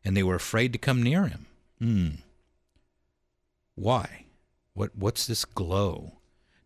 and 0.05 0.15
they 0.15 0.23
were 0.23 0.35
afraid 0.35 0.71
to 0.71 0.79
come 0.79 1.03
near 1.03 1.27
him. 1.27 1.45
Hmm. 1.79 2.09
Why? 3.75 4.22
What 4.73 4.95
what's 4.95 5.27
this 5.27 5.45
glow? 5.45 6.19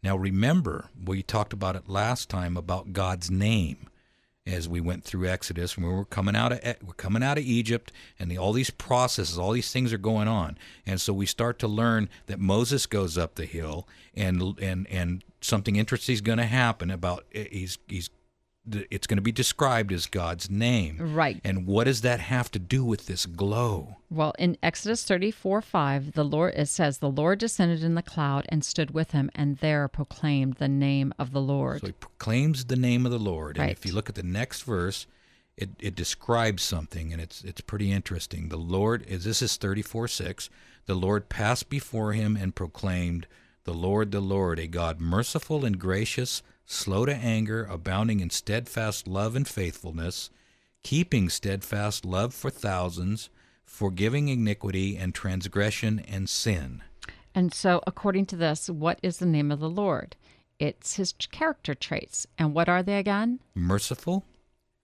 Now 0.03 0.15
remember, 0.15 0.89
we 1.05 1.23
talked 1.23 1.53
about 1.53 1.75
it 1.75 1.89
last 1.89 2.29
time 2.29 2.55
about 2.55 2.93
God's 2.93 3.29
name. 3.29 3.89
as 4.45 4.69
we 4.69 4.79
went 4.79 5.03
through 5.03 5.27
Exodus, 5.27 5.75
when 5.75 5.85
we 5.85 5.93
were 5.93 6.05
coming 6.05 6.35
out 6.35 6.53
of 6.53 6.59
we're 6.81 6.93
coming 6.93 7.21
out 7.21 7.37
of 7.37 7.43
Egypt, 7.43 7.91
and 8.17 8.31
the, 8.31 8.37
all 8.37 8.53
these 8.53 8.69
processes, 8.69 9.37
all 9.37 9.51
these 9.51 9.71
things 9.71 9.91
are 9.91 9.97
going 9.97 10.27
on, 10.27 10.57
and 10.85 11.01
so 11.01 11.11
we 11.13 11.25
start 11.25 11.59
to 11.59 11.67
learn 11.67 12.07
that 12.27 12.39
Moses 12.39 12.85
goes 12.85 13.17
up 13.17 13.35
the 13.35 13.45
hill, 13.45 13.87
and 14.15 14.57
and 14.59 14.87
and 14.87 15.23
something 15.41 15.75
interesting 15.75 16.13
is 16.13 16.21
going 16.21 16.37
to 16.37 16.45
happen 16.45 16.89
about 16.89 17.25
eh, 17.33 17.47
he's 17.51 17.77
he's 17.87 18.09
it's 18.91 19.07
going 19.07 19.17
to 19.17 19.21
be 19.21 19.31
described 19.31 19.91
as 19.91 20.05
God's 20.05 20.49
name, 20.49 20.97
Right. 21.15 21.39
And 21.43 21.65
what 21.65 21.85
does 21.85 22.01
that 22.01 22.19
have 22.19 22.51
to 22.51 22.59
do 22.59 22.83
with 22.83 23.05
this 23.05 23.25
glow? 23.25 23.97
Well, 24.09 24.33
in 24.39 24.57
Exodus 24.63 25.03
34 25.03 25.61
5, 25.61 26.13
the 26.13 26.23
Lord 26.23 26.53
it 26.55 26.67
says, 26.67 26.97
The 26.97 27.09
Lord 27.09 27.39
descended 27.39 27.83
in 27.83 27.95
the 27.95 28.01
cloud 28.01 28.45
and 28.49 28.63
stood 28.63 28.91
with 28.91 29.11
him, 29.11 29.29
and 29.35 29.57
there 29.57 29.87
proclaimed 29.87 30.55
the 30.55 30.67
name 30.67 31.13
of 31.19 31.31
the 31.31 31.41
Lord. 31.41 31.81
So 31.81 31.87
he 31.87 31.93
proclaims 31.93 32.65
the 32.65 32.75
name 32.75 33.05
of 33.05 33.11
the 33.11 33.19
Lord. 33.19 33.57
And 33.57 33.71
if 33.71 33.85
you 33.85 33.93
look 33.93 34.09
at 34.09 34.15
the 34.15 34.23
next 34.23 34.63
verse, 34.63 35.07
it, 35.57 35.69
it 35.79 35.95
describes 35.95 36.61
something 36.61 37.11
and 37.11 37.21
it's 37.21 37.43
it's 37.43 37.61
pretty 37.61 37.91
interesting. 37.91 38.49
The 38.49 38.57
Lord 38.57 39.03
is 39.07 39.23
this 39.23 39.41
is 39.41 39.57
34 39.57 40.07
6. 40.07 40.49
The 40.85 40.95
Lord 40.95 41.29
passed 41.29 41.69
before 41.69 42.13
him 42.13 42.37
and 42.37 42.55
proclaimed, 42.55 43.27
The 43.67 43.73
Lord, 43.73 44.11
the 44.11 44.21
Lord, 44.21 44.59
a 44.59 44.67
God 44.67 45.01
merciful 45.01 45.65
and 45.65 45.77
gracious, 45.77 46.41
slow 46.65 47.05
to 47.05 47.13
anger, 47.13 47.65
abounding 47.65 48.21
in 48.21 48.29
steadfast 48.29 49.09
love 49.09 49.35
and 49.35 49.45
faithfulness, 49.45 50.29
keeping 50.83 51.27
steadfast 51.27 52.05
love 52.05 52.33
for 52.33 52.49
thousands, 52.49 53.29
forgiving 53.65 54.29
iniquity 54.29 54.95
and 54.95 55.13
transgression 55.13 55.99
and 55.99 56.29
sin. 56.29 56.81
And 57.35 57.53
so, 57.53 57.81
according 57.85 58.27
to 58.27 58.37
this, 58.37 58.69
what 58.69 58.99
is 59.03 59.17
the 59.17 59.25
name 59.25 59.51
of 59.51 59.59
the 59.59 59.69
Lord? 59.69 60.15
It's 60.59 60.95
his 60.95 61.11
character 61.29 61.75
traits. 61.75 62.25
And 62.37 62.53
what 62.53 62.69
are 62.69 62.81
they 62.81 62.97
again? 62.97 63.41
merciful, 63.53 64.23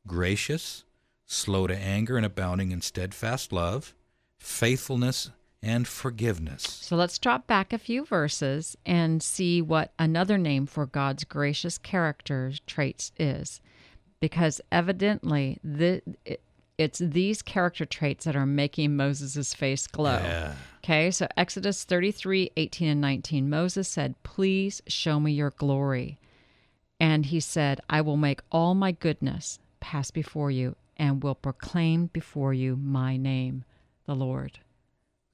gracious, 0.05 0.83
slow 1.25 1.67
to 1.67 1.77
anger, 1.77 2.17
and 2.17 2.25
abounding 2.25 2.73
in 2.73 2.81
steadfast 2.81 3.53
love, 3.53 3.95
faithfulness, 4.37 5.31
and 5.63 5.87
forgiveness. 5.87 6.63
So 6.63 6.97
let's 6.97 7.17
drop 7.17 7.47
back 7.47 7.71
a 7.71 7.77
few 7.77 8.05
verses 8.05 8.77
and 8.85 9.23
see 9.23 9.61
what 9.61 9.93
another 9.97 10.37
name 10.37 10.65
for 10.65 10.85
God's 10.85 11.23
gracious 11.23 11.77
character 11.77 12.51
traits 12.67 13.13
is. 13.17 13.61
Because 14.19 14.59
evidently, 14.71 15.59
the, 15.63 16.01
it, 16.25 16.41
it's 16.77 16.99
these 16.99 17.41
character 17.41 17.85
traits 17.85 18.25
that 18.25 18.35
are 18.35 18.45
making 18.45 18.95
Moses' 18.95 19.53
face 19.53 19.87
glow. 19.87 20.19
Yeah. 20.21 20.55
Okay, 20.83 21.11
so 21.11 21.27
Exodus 21.37 21.85
33 21.85 22.51
18 22.57 22.87
and 22.89 23.01
19. 23.01 23.49
Moses 23.49 23.87
said, 23.87 24.21
Please 24.23 24.81
show 24.87 25.19
me 25.19 25.31
your 25.31 25.51
glory. 25.51 26.19
And 26.99 27.25
he 27.25 27.39
said, 27.39 27.79
I 27.89 28.01
will 28.01 28.17
make 28.17 28.41
all 28.51 28.75
my 28.75 28.91
goodness 28.91 29.59
pass 29.79 30.11
before 30.11 30.51
you 30.51 30.75
and 30.97 31.23
will 31.23 31.35
proclaim 31.35 32.07
before 32.07 32.53
you 32.53 32.75
my 32.75 33.17
name, 33.17 33.63
the 34.05 34.15
Lord. 34.15 34.59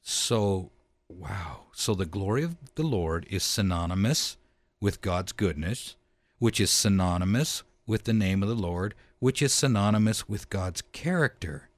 So, 0.02 0.72
wow. 1.08 1.68
So 1.74 1.94
the 1.94 2.06
glory 2.06 2.44
of 2.44 2.58
the 2.76 2.84
Lord 2.84 3.26
is 3.30 3.44
synonymous 3.44 4.38
with 4.82 5.02
God's 5.02 5.32
goodness, 5.32 5.96
which 6.40 6.60
is 6.60 6.72
synonymous 6.72 7.64
with 7.86 8.04
the 8.04 8.14
name 8.14 8.44
of 8.44 8.50
the 8.50 8.56
Lord, 8.56 8.96
which 9.20 9.42
is 9.42 9.54
synonymous 9.54 10.28
with 10.30 10.50
God's 10.50 10.82
character. 10.92 11.70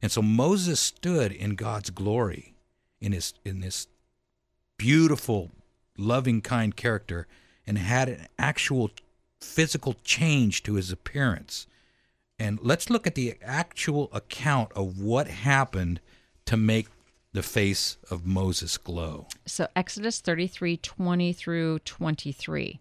And 0.00 0.12
so 0.12 0.22
Moses 0.22 0.80
stood 0.80 1.32
in 1.32 1.54
God's 1.54 1.90
glory, 1.90 2.54
in 3.00 3.12
his 3.12 3.34
in 3.44 3.60
this 3.60 3.88
beautiful, 4.78 5.50
loving, 5.96 6.40
kind 6.40 6.76
character, 6.76 7.26
and 7.66 7.78
had 7.78 8.08
an 8.08 8.26
actual 8.38 8.90
physical 9.40 9.94
change 10.04 10.62
to 10.62 10.74
his 10.74 10.92
appearance. 10.92 11.66
And 12.38 12.58
let's 12.62 12.90
look 12.90 13.06
at 13.06 13.14
the 13.14 13.36
actual 13.42 14.10
account 14.12 14.70
of 14.72 15.00
what 15.00 15.28
happened 15.28 16.00
to 16.44 16.56
make 16.56 16.88
the 17.36 17.42
face 17.42 17.98
of 18.10 18.24
Moses 18.24 18.78
glow. 18.78 19.26
So 19.44 19.68
Exodus 19.76 20.20
33 20.20 20.78
20 20.78 21.32
through 21.34 21.80
23. 21.80 22.80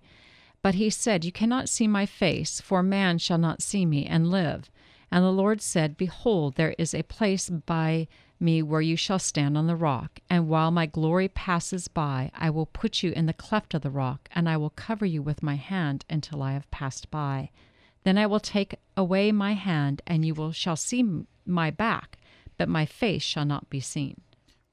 But 0.62 0.76
he 0.76 0.90
said, 0.90 1.26
You 1.26 1.34
cannot 1.34 1.68
see 1.68 1.88
my 1.88 2.06
face, 2.06 2.62
for 2.62 2.82
man 2.82 3.18
shall 3.18 3.38
not 3.38 3.62
see 3.62 3.86
me 3.86 4.06
and 4.06 4.32
live. 4.32 4.72
And 5.12 5.26
the 5.26 5.32
Lord 5.32 5.62
said, 5.62 5.98
Behold, 5.98 6.56
there 6.56 6.74
is 6.78 6.94
a 6.94 7.04
place 7.04 7.50
by 7.50 8.08
me 8.40 8.64
where 8.64 8.82
you 8.82 8.96
shall 8.96 9.20
stand 9.20 9.58
on 9.58 9.68
the 9.68 9.76
rock. 9.76 10.22
And 10.30 10.48
while 10.48 10.72
my 10.72 10.86
glory 10.86 11.28
passes 11.28 11.90
by, 11.90 12.32
I 12.34 12.50
will 12.50 12.66
put 12.66 13.04
you 13.04 13.12
in 13.12 13.26
the 13.26 13.34
cleft 13.34 13.74
of 13.74 13.82
the 13.82 13.90
rock, 13.90 14.30
and 14.34 14.48
I 14.48 14.56
will 14.56 14.70
cover 14.70 15.06
you 15.06 15.22
with 15.22 15.44
my 15.44 15.56
hand 15.56 16.06
until 16.10 16.42
I 16.42 16.54
have 16.54 16.72
passed 16.72 17.12
by. 17.12 17.50
Then 18.06 18.18
I 18.18 18.26
will 18.26 18.40
take 18.40 18.76
away 18.96 19.34
my 19.34 19.54
hand, 19.54 20.02
and 20.08 20.26
you 20.26 20.34
will 20.34 20.54
shall 20.54 20.78
see 20.78 21.26
my 21.46 21.72
back, 21.72 22.18
but 22.58 22.70
my 22.70 22.86
face 22.86 23.22
shall 23.22 23.46
not 23.46 23.70
be 23.70 23.82
seen. 23.82 24.22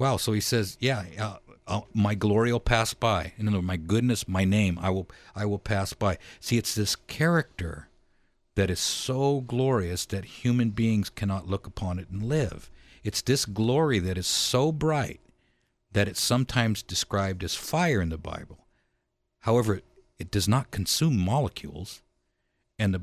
Wow. 0.02 0.16
So 0.16 0.32
he 0.32 0.40
says, 0.40 0.76
"Yeah, 0.80 1.04
uh, 1.16 1.36
uh, 1.64 1.82
my 1.94 2.16
glory 2.16 2.50
will 2.50 2.58
pass 2.58 2.92
by. 2.92 3.34
In 3.38 3.46
other 3.46 3.58
words, 3.58 3.68
my 3.68 3.76
goodness, 3.76 4.26
my 4.26 4.44
name, 4.44 4.76
I 4.82 4.90
will, 4.90 5.08
I 5.36 5.44
will 5.46 5.60
pass 5.60 5.92
by." 5.92 6.18
See, 6.40 6.58
it's 6.58 6.74
this 6.74 6.96
character 6.96 7.88
that 8.56 8.68
is 8.68 8.80
so 8.80 9.42
glorious 9.42 10.04
that 10.06 10.24
human 10.42 10.70
beings 10.70 11.08
cannot 11.08 11.46
look 11.46 11.68
upon 11.68 12.00
it 12.00 12.08
and 12.10 12.20
live. 12.20 12.68
It's 13.04 13.22
this 13.22 13.44
glory 13.44 14.00
that 14.00 14.18
is 14.18 14.26
so 14.26 14.72
bright 14.72 15.20
that 15.92 16.08
it's 16.08 16.20
sometimes 16.20 16.82
described 16.82 17.44
as 17.44 17.54
fire 17.54 18.00
in 18.02 18.08
the 18.08 18.18
Bible. 18.18 18.66
However, 19.42 19.82
it 20.18 20.32
does 20.32 20.48
not 20.48 20.72
consume 20.72 21.16
molecules, 21.16 22.02
and 22.76 22.92
the 22.92 23.02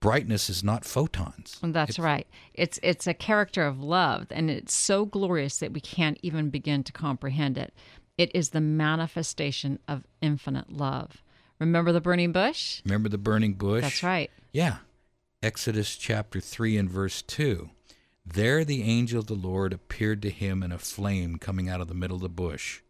brightness 0.00 0.50
is 0.50 0.64
not 0.64 0.84
photons. 0.84 1.58
That's 1.62 1.98
right. 1.98 2.26
It's 2.54 2.80
it's 2.82 3.06
a 3.06 3.14
character 3.14 3.64
of 3.64 3.82
love, 3.82 4.26
and 4.30 4.50
it's 4.50 4.74
so 4.74 5.04
glorious 5.04 5.58
that 5.58 5.72
we 5.72 5.80
can't 5.80 6.18
even 6.22 6.50
begin 6.50 6.82
to 6.84 6.92
comprehend 6.92 7.56
it. 7.58 7.72
It 8.18 8.30
is 8.34 8.50
the 8.50 8.60
manifestation 8.60 9.78
of 9.86 10.06
infinite 10.20 10.72
love. 10.72 11.22
Remember 11.58 11.92
the 11.92 12.00
burning 12.00 12.32
bush? 12.32 12.82
Remember 12.84 13.08
the 13.08 13.18
burning 13.18 13.54
bush? 13.54 13.82
That's 13.82 14.02
right. 14.02 14.30
Yeah. 14.52 14.78
Exodus 15.42 15.96
chapter 15.96 16.40
3 16.40 16.76
and 16.76 16.90
verse 16.90 17.22
2. 17.22 17.70
There 18.26 18.64
the 18.64 18.82
angel 18.82 19.20
of 19.20 19.26
the 19.26 19.34
Lord 19.34 19.72
appeared 19.72 20.20
to 20.22 20.30
him 20.30 20.62
in 20.62 20.72
a 20.72 20.78
flame 20.78 21.36
coming 21.36 21.68
out 21.68 21.80
of 21.80 21.88
the 21.88 21.94
middle 21.94 22.16
of 22.16 22.22
the 22.22 22.28
bush. 22.28 22.80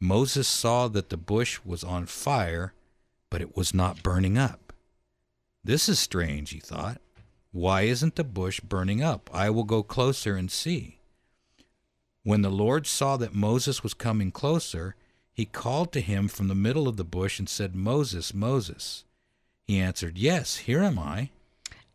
Moses 0.00 0.48
saw 0.48 0.88
that 0.88 1.10
the 1.10 1.16
bush 1.16 1.60
was 1.64 1.84
on 1.84 2.06
fire, 2.06 2.74
but 3.30 3.40
it 3.40 3.56
was 3.56 3.72
not 3.72 4.02
burning 4.02 4.36
up. 4.36 4.63
This 5.64 5.88
is 5.88 5.98
strange, 5.98 6.50
he 6.50 6.60
thought. 6.60 7.00
Why 7.50 7.82
isn't 7.82 8.16
the 8.16 8.24
bush 8.24 8.60
burning 8.60 9.02
up? 9.02 9.30
I 9.32 9.48
will 9.48 9.64
go 9.64 9.82
closer 9.82 10.36
and 10.36 10.50
see. 10.50 10.98
When 12.22 12.42
the 12.42 12.50
Lord 12.50 12.86
saw 12.86 13.16
that 13.16 13.34
Moses 13.34 13.82
was 13.82 13.94
coming 13.94 14.30
closer, 14.30 14.94
he 15.32 15.44
called 15.44 15.92
to 15.92 16.00
him 16.00 16.28
from 16.28 16.48
the 16.48 16.54
middle 16.54 16.86
of 16.86 16.96
the 16.96 17.04
bush 17.04 17.38
and 17.38 17.48
said, 17.48 17.74
Moses, 17.74 18.34
Moses. 18.34 19.04
He 19.66 19.78
answered, 19.80 20.18
Yes, 20.18 20.56
here 20.58 20.82
am 20.82 20.98
I. 20.98 21.30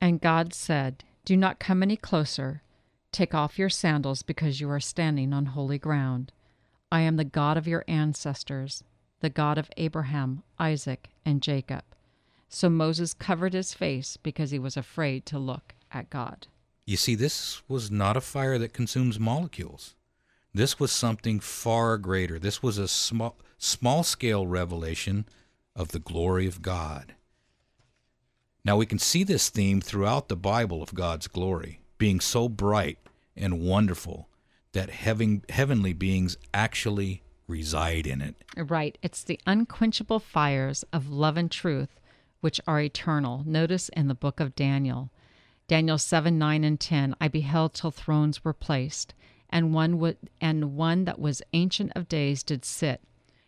And 0.01 0.21
God 0.21 0.53
said, 0.53 1.03
Do 1.23 1.37
not 1.37 1.59
come 1.59 1.83
any 1.83 1.97
closer. 1.97 2.63
Take 3.11 3.33
off 3.33 3.59
your 3.59 3.69
sandals 3.69 4.21
because 4.21 4.61
you 4.61 4.69
are 4.69 4.79
standing 4.79 5.33
on 5.33 5.47
holy 5.47 5.77
ground. 5.77 6.31
I 6.91 7.01
am 7.01 7.17
the 7.17 7.23
God 7.23 7.57
of 7.57 7.67
your 7.67 7.83
ancestors, 7.87 8.83
the 9.19 9.29
God 9.29 9.57
of 9.57 9.69
Abraham, 9.77 10.43
Isaac, 10.57 11.09
and 11.25 11.41
Jacob. 11.41 11.83
So 12.49 12.67
Moses 12.69 13.13
covered 13.13 13.53
his 13.53 13.73
face 13.73 14.17
because 14.17 14.49
he 14.49 14.59
was 14.59 14.75
afraid 14.75 15.25
to 15.27 15.37
look 15.37 15.75
at 15.91 16.09
God. 16.09 16.47
You 16.85 16.97
see, 16.97 17.13
this 17.13 17.61
was 17.67 17.91
not 17.91 18.17
a 18.17 18.21
fire 18.21 18.57
that 18.57 18.73
consumes 18.73 19.19
molecules. 19.19 19.95
This 20.51 20.79
was 20.79 20.91
something 20.91 21.39
far 21.39 21.99
greater. 21.99 22.39
This 22.39 22.63
was 22.63 22.79
a 22.79 22.87
small, 22.87 23.37
small 23.59 24.03
scale 24.03 24.47
revelation 24.47 25.25
of 25.75 25.89
the 25.89 25.99
glory 25.99 26.47
of 26.47 26.63
God. 26.63 27.13
Now, 28.65 28.75
we 28.75 28.87
can 28.87 28.99
see 28.99 29.23
this 29.23 29.49
theme 29.49 29.79
throughout 29.79 30.27
the 30.27 30.35
Bible 30.35 30.81
of 30.81 30.95
God's 30.95 31.27
glory, 31.27 31.81
being 31.99 32.19
so 32.19 32.49
bright 32.49 32.97
and 33.37 33.61
wonderful 33.61 34.27
that 34.73 34.89
heaven, 34.89 35.43
heavenly 35.49 35.93
beings 35.93 36.35
actually 36.53 37.21
reside 37.47 38.07
in 38.07 38.21
it. 38.21 38.35
Right. 38.57 38.97
It's 39.03 39.23
the 39.23 39.39
unquenchable 39.45 40.19
fires 40.19 40.83
of 40.91 41.09
love 41.09 41.37
and 41.37 41.49
truth 41.49 41.99
which 42.41 42.61
are 42.67 42.79
eternal. 42.79 43.43
Notice 43.45 43.89
in 43.89 44.07
the 44.07 44.15
book 44.15 44.39
of 44.39 44.55
Daniel. 44.55 45.09
Daniel 45.67 45.97
7, 45.97 46.37
9, 46.37 46.63
and 46.63 46.79
10. 46.79 47.15
I 47.21 47.27
beheld 47.27 47.73
till 47.73 47.91
thrones 47.91 48.43
were 48.43 48.53
placed, 48.53 49.13
and 49.49 49.73
one 49.73 50.15
and 50.41 50.75
one 50.75 51.05
that 51.05 51.19
was 51.19 51.41
ancient 51.53 51.91
of 51.95 52.07
days 52.07 52.43
did 52.43 52.65
sit. 52.65 53.01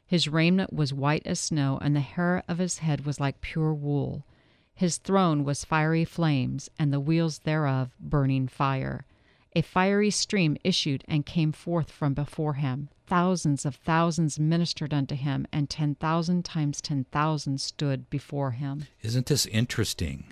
His 0.05 0.27
raiment 0.27 0.73
was 0.73 0.93
white 0.93 1.25
as 1.25 1.39
snow, 1.39 1.79
and 1.81 1.95
the 1.95 2.01
hair 2.01 2.43
of 2.47 2.57
his 2.57 2.79
head 2.79 3.05
was 3.05 3.19
like 3.19 3.41
pure 3.41 3.73
wool. 3.73 4.25
His 4.73 4.97
throne 4.97 5.43
was 5.43 5.63
fiery 5.63 6.05
flames, 6.05 6.69
and 6.77 6.91
the 6.91 6.99
wheels 6.99 7.39
thereof 7.39 7.91
burning 7.99 8.47
fire. 8.47 9.05
A 9.53 9.61
fiery 9.61 10.11
stream 10.11 10.57
issued 10.63 11.03
and 11.07 11.25
came 11.25 11.51
forth 11.51 11.91
from 11.91 12.13
before 12.13 12.53
him. 12.53 12.89
Thousands 13.05 13.65
of 13.65 13.75
thousands 13.75 14.39
ministered 14.39 14.93
unto 14.93 15.15
him, 15.15 15.45
and 15.51 15.69
ten 15.69 15.95
thousand 15.95 16.45
times 16.45 16.79
ten 16.81 17.05
thousand 17.11 17.59
stood 17.59 18.09
before 18.09 18.51
him. 18.51 18.85
Isn't 19.01 19.25
this 19.25 19.45
interesting 19.47 20.25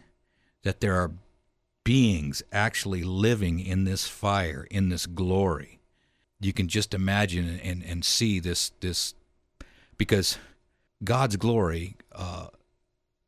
that 0.64 0.80
there 0.80 0.96
are 0.96 1.12
beings 1.84 2.44
actually 2.54 3.04
living 3.04 3.60
in 3.60 3.84
this 3.84 4.08
fire, 4.08 4.68
in 4.72 4.90
this 4.90 5.06
glory. 5.06 5.80
You 6.40 6.54
can 6.54 6.68
just 6.70 6.94
imagine 6.94 7.60
and, 7.62 7.84
and 7.84 8.06
see 8.06 8.40
this 8.40 8.72
this 8.80 9.14
because 9.98 10.38
God's 11.04 11.36
glory, 11.36 11.98
uh, 12.14 12.48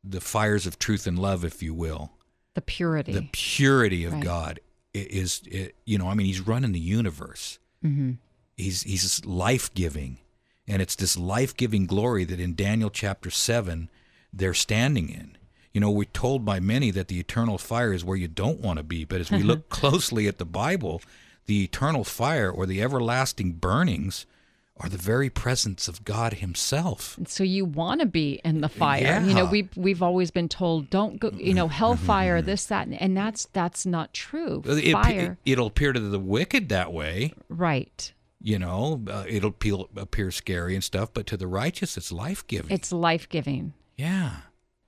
the 0.02 0.20
fires 0.22 0.66
of 0.66 0.78
truth 0.78 1.06
and 1.06 1.18
love, 1.18 1.44
if 1.44 1.62
you 1.62 1.74
will, 1.74 2.12
The 2.54 2.62
purity. 2.62 3.12
the 3.12 3.28
purity 3.32 4.04
of 4.06 4.14
Right. 4.14 4.24
God 4.24 4.60
is, 4.94 5.42
you 5.84 5.98
know, 5.98 6.08
I 6.08 6.14
mean, 6.14 6.26
He's 6.26 6.40
running 6.40 6.72
the 6.72 6.80
universe. 6.80 7.58
hmm 7.82 8.12
He's 8.56 8.82
He's 8.82 9.24
life 9.24 9.72
giving, 9.74 10.18
and 10.68 10.82
it's 10.82 10.94
this 10.94 11.16
life 11.18 11.56
giving 11.56 11.86
glory 11.86 12.24
that 12.24 12.38
in 12.40 12.54
Daniel 12.54 12.90
chapter 12.90 13.30
seven 13.30 13.88
they're 14.32 14.54
standing 14.54 15.08
in. 15.08 15.36
You 15.72 15.80
know, 15.80 15.90
we're 15.90 16.04
told 16.04 16.44
by 16.44 16.60
many 16.60 16.90
that 16.90 17.08
the 17.08 17.18
eternal 17.18 17.56
fire 17.58 17.92
is 17.92 18.04
where 18.04 18.16
you 18.16 18.28
don't 18.28 18.60
want 18.60 18.76
to 18.78 18.82
be, 18.82 19.04
but 19.04 19.20
as 19.20 19.30
we 19.30 19.42
look 19.42 19.68
closely 19.70 20.26
at 20.28 20.38
the 20.38 20.44
Bible, 20.44 21.00
the 21.46 21.64
eternal 21.64 22.04
fire 22.04 22.50
or 22.50 22.66
the 22.66 22.82
everlasting 22.82 23.52
burnings 23.52 24.26
are 24.78 24.88
the 24.88 24.96
very 24.98 25.28
presence 25.30 25.86
of 25.86 26.04
God 26.04 26.34
Himself. 26.34 27.18
So 27.26 27.44
you 27.44 27.64
want 27.64 28.00
to 28.00 28.06
be 28.06 28.40
in 28.44 28.62
the 28.62 28.68
fire. 28.68 29.22
You 29.24 29.34
know, 29.34 29.44
Yeah. 29.44 29.50
we 29.50 29.68
we've 29.76 30.02
always 30.02 30.30
been 30.30 30.48
told 30.48 30.90
don't 30.90 31.20
go, 31.20 31.30
you 31.30 31.54
know, 31.54 31.68
hellfire, 31.68 32.40
this 32.42 32.66
that 32.66 32.86
and, 32.86 33.00
and 33.00 33.16
that's 33.16 33.46
that's 33.52 33.84
not 33.86 34.12
true. 34.14 34.62
It, 34.66 34.92
Fire. 34.92 35.38
it, 35.44 35.58
will 35.58 35.66
appear 35.66 35.92
to 35.92 36.00
the 36.00 36.18
wicked 36.18 36.68
that 36.70 36.92
way. 36.92 37.32
right. 37.48 38.12
You 38.44 38.58
know, 38.58 39.00
uh, 39.08 39.24
it'll 39.28 39.50
appeal, 39.50 39.88
appear 39.94 40.32
scary 40.32 40.74
and 40.74 40.82
stuff, 40.82 41.10
but 41.14 41.26
to 41.28 41.36
the 41.36 41.46
righteous, 41.46 41.96
it's 41.96 42.10
life 42.10 42.44
giving. 42.48 42.72
It's 42.72 42.90
life-giving. 42.90 43.72
Yeah. 43.96 44.32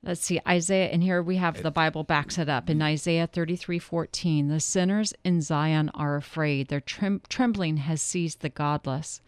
Let's 0.03 0.23
see, 0.23 0.41
Isaiah, 0.47 0.89
and 0.89 1.05
here 1.05 1.23
we 1.23 1.37
have 1.37 1.63
the 1.63 1.71
Bible 1.71 2.03
backs 2.03 2.37
it 2.37 2.49
up. 2.49 2.69
In 2.69 2.83
Isaiah 2.83 3.29
thirty-three 3.29 3.79
fourteen, 3.79 4.49
the 4.49 4.59
sinners 4.59 5.15
in 5.25 5.41
Zion 5.41 5.91
are 5.95 6.17
afraid. 6.17 6.67
Their 6.67 6.81
trem- 6.81 7.23
trembling 7.29 7.77
has 7.77 8.03
seized 8.03 8.41
the 8.41 8.49
godless. 8.49 9.21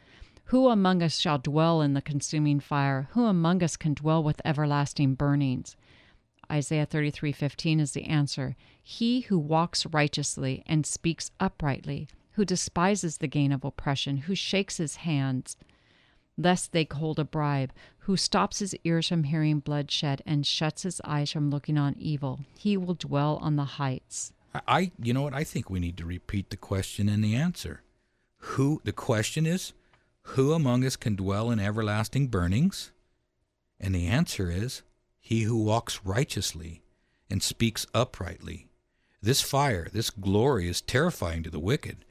Who 0.50 0.68
among 0.68 1.02
us 1.02 1.18
shall 1.18 1.38
dwell 1.38 1.82
in 1.82 1.94
the 1.94 2.00
consuming 2.00 2.60
fire? 2.60 3.08
Who 3.12 3.24
among 3.24 3.64
us 3.64 3.76
can 3.76 3.94
dwell 3.94 4.22
with 4.22 4.40
everlasting 4.44 5.14
burnings? 5.14 5.74
Isaiah 6.48 6.86
thirty-three 6.86 7.32
fifteen 7.32 7.80
is 7.80 7.92
the 7.92 8.04
answer. 8.04 8.54
He 8.80 9.22
who 9.22 9.40
walks 9.40 9.86
righteously 9.86 10.62
and 10.64 10.86
speaks 10.86 11.32
uprightly, 11.40 12.06
who 12.32 12.44
despises 12.44 13.18
the 13.18 13.26
gain 13.26 13.50
of 13.50 13.64
oppression, 13.64 14.18
who 14.18 14.36
shakes 14.36 14.76
his 14.76 14.96
hands 14.96 15.56
lest 16.38 16.70
they 16.70 16.86
hold 16.92 17.18
a 17.18 17.24
bribe, 17.24 17.72
who 18.00 18.16
stops 18.16 18.60
his 18.60 18.76
ears 18.84 19.08
from 19.08 19.24
hearing 19.24 19.58
bloodshed 19.58 20.22
and 20.24 20.46
shuts 20.46 20.84
his 20.84 21.00
eyes 21.04 21.32
from 21.32 21.50
looking 21.50 21.76
on 21.76 21.96
evil. 21.98 22.40
He 22.56 22.76
will 22.76 22.94
dwell 22.94 23.40
on 23.42 23.56
the 23.56 23.64
heights. 23.64 24.32
I, 24.68 24.92
you 25.02 25.12
know 25.12 25.22
what? 25.22 25.34
I 25.34 25.42
think 25.42 25.68
we 25.70 25.80
need 25.80 25.96
to 25.96 26.04
repeat 26.04 26.50
the 26.50 26.56
question 26.56 27.08
and 27.08 27.24
the 27.24 27.34
answer. 27.34 27.82
Who, 28.36 28.80
the 28.84 28.92
question 28.92 29.44
is, 29.46 29.72
who 30.30 30.52
among 30.52 30.84
us 30.84 30.96
can 30.96 31.14
dwell 31.14 31.50
in 31.50 31.58
everlasting 31.60 32.28
burnings? 32.28 32.92
And 33.78 33.94
the 33.94 34.06
answer 34.06 34.50
is, 34.50 34.82
he 35.20 35.42
who 35.42 35.56
walks 35.56 36.00
righteously 36.04 36.82
and 37.30 37.42
speaks 37.42 37.86
uprightly. 37.94 38.68
This 39.22 39.40
fire, 39.40 39.88
this 39.92 40.10
glory 40.10 40.68
is 40.68 40.80
terrifying 40.80 41.42
to 41.42 41.50
the 41.50 41.58
wicked, 41.58 42.04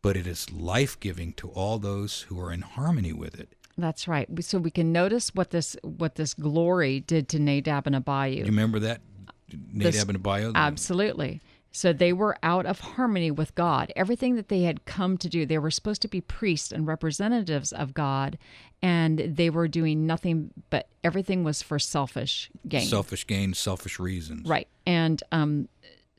but 0.00 0.16
it 0.16 0.26
is 0.26 0.52
life 0.52 0.98
giving 1.00 1.32
to 1.34 1.48
all 1.50 1.78
those 1.78 2.22
who 2.22 2.40
are 2.40 2.52
in 2.52 2.62
harmony 2.62 3.12
with 3.12 3.38
it. 3.38 3.54
That's 3.76 4.06
right. 4.06 4.28
So 4.44 4.58
we 4.58 4.70
can 4.70 4.92
notice 4.92 5.34
what 5.34 5.50
this 5.50 5.76
what 5.82 6.16
this 6.16 6.34
glory 6.34 7.00
did 7.00 7.28
to 7.30 7.38
Nadab 7.38 7.86
and 7.86 7.96
Abihu. 7.96 8.40
You 8.40 8.44
remember 8.44 8.78
that? 8.80 9.00
Nadab 9.72 10.08
and 10.10 10.16
Abihu? 10.16 10.52
Absolutely. 10.54 11.40
So 11.72 11.92
they 11.92 12.12
were 12.12 12.36
out 12.42 12.66
of 12.66 12.80
harmony 12.80 13.30
with 13.30 13.54
God. 13.54 13.92
Everything 13.96 14.36
that 14.36 14.48
they 14.48 14.62
had 14.62 14.84
come 14.84 15.16
to 15.18 15.28
do, 15.28 15.46
they 15.46 15.58
were 15.58 15.70
supposed 15.70 16.02
to 16.02 16.08
be 16.08 16.20
priests 16.20 16.70
and 16.70 16.86
representatives 16.86 17.72
of 17.72 17.94
God, 17.94 18.38
and 18.82 19.18
they 19.18 19.48
were 19.48 19.68
doing 19.68 20.06
nothing 20.06 20.50
but 20.68 20.88
everything 21.02 21.44
was 21.44 21.62
for 21.62 21.78
selfish 21.78 22.50
gain. 22.68 22.86
Selfish 22.86 23.26
gain, 23.26 23.54
selfish 23.54 23.98
reasons. 23.98 24.48
Right. 24.48 24.68
And 24.86 25.22
um 25.32 25.68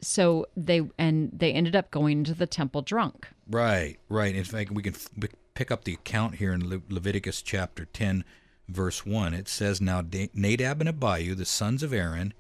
so 0.01 0.47
they 0.57 0.81
and 0.97 1.29
they 1.31 1.53
ended 1.53 1.75
up 1.75 1.91
going 1.91 2.19
into 2.19 2.33
the 2.33 2.47
temple 2.47 2.81
drunk. 2.81 3.27
Right, 3.49 3.97
right. 4.09 4.35
In 4.35 4.43
fact, 4.43 4.71
we 4.71 4.83
can 4.83 4.95
f- 4.95 5.29
pick 5.53 5.71
up 5.71 5.83
the 5.83 5.93
account 5.93 6.35
here 6.35 6.53
in 6.53 6.69
Le- 6.69 6.81
Leviticus 6.89 7.41
chapter 7.41 7.85
10, 7.85 8.23
verse 8.67 9.05
1. 9.05 9.33
It 9.33 9.47
says, 9.47 9.81
Now 9.81 10.03
Nadab 10.33 10.79
and 10.81 10.89
Abihu, 10.89 11.35
the 11.35 11.45
sons 11.45 11.83
of 11.83 11.93
Aaron, 11.93 12.33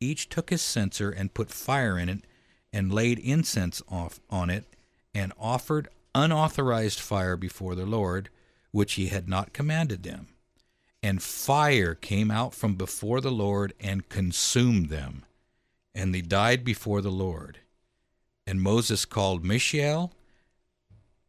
each 0.00 0.28
took 0.28 0.50
his 0.50 0.62
censer 0.62 1.10
and 1.10 1.34
put 1.34 1.50
fire 1.50 1.98
in 1.98 2.08
it 2.08 2.24
and 2.72 2.92
laid 2.92 3.18
incense 3.18 3.82
off 3.88 4.20
on 4.30 4.50
it 4.50 4.64
and 5.14 5.32
offered 5.38 5.88
unauthorized 6.14 7.00
fire 7.00 7.36
before 7.36 7.74
the 7.74 7.86
Lord, 7.86 8.28
which 8.70 8.94
he 8.94 9.08
had 9.08 9.28
not 9.28 9.52
commanded 9.52 10.02
them. 10.02 10.28
And 11.02 11.22
fire 11.22 11.94
came 11.94 12.30
out 12.30 12.54
from 12.54 12.74
before 12.74 13.20
the 13.20 13.30
Lord 13.30 13.72
and 13.80 14.08
consumed 14.08 14.88
them, 14.88 15.24
and 15.94 16.14
they 16.14 16.20
died 16.20 16.64
before 16.64 17.00
the 17.00 17.10
Lord. 17.10 17.58
And 18.46 18.60
Moses 18.60 19.04
called 19.04 19.44
Mishael, 19.44 20.12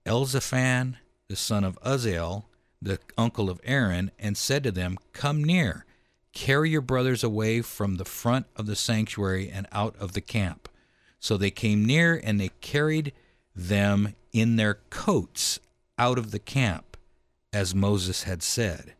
Elzaphan, 0.05 0.95
the 1.27 1.35
son 1.35 1.63
of 1.63 1.77
Uzziel, 1.83 2.45
the 2.81 2.99
uncle 3.17 3.49
of 3.49 3.59
Aaron, 3.63 4.11
and 4.17 4.37
said 4.37 4.63
to 4.63 4.71
them, 4.71 4.97
Come 5.13 5.43
near, 5.43 5.85
carry 6.33 6.69
your 6.69 6.81
brothers 6.81 7.23
away 7.23 7.61
from 7.61 7.95
the 7.95 8.05
front 8.05 8.47
of 8.55 8.65
the 8.65 8.75
sanctuary 8.75 9.49
and 9.49 9.67
out 9.71 9.95
of 9.97 10.13
the 10.13 10.21
camp. 10.21 10.68
So 11.19 11.37
they 11.37 11.51
came 11.51 11.85
near, 11.85 12.19
and 12.23 12.39
they 12.39 12.49
carried 12.61 13.13
them 13.55 14.15
in 14.31 14.55
their 14.55 14.75
coats 14.89 15.59
out 15.97 16.17
of 16.17 16.31
the 16.31 16.39
camp, 16.39 16.97
as 17.51 17.75
Moses 17.75 18.23
had 18.23 18.41
said. 18.41 18.93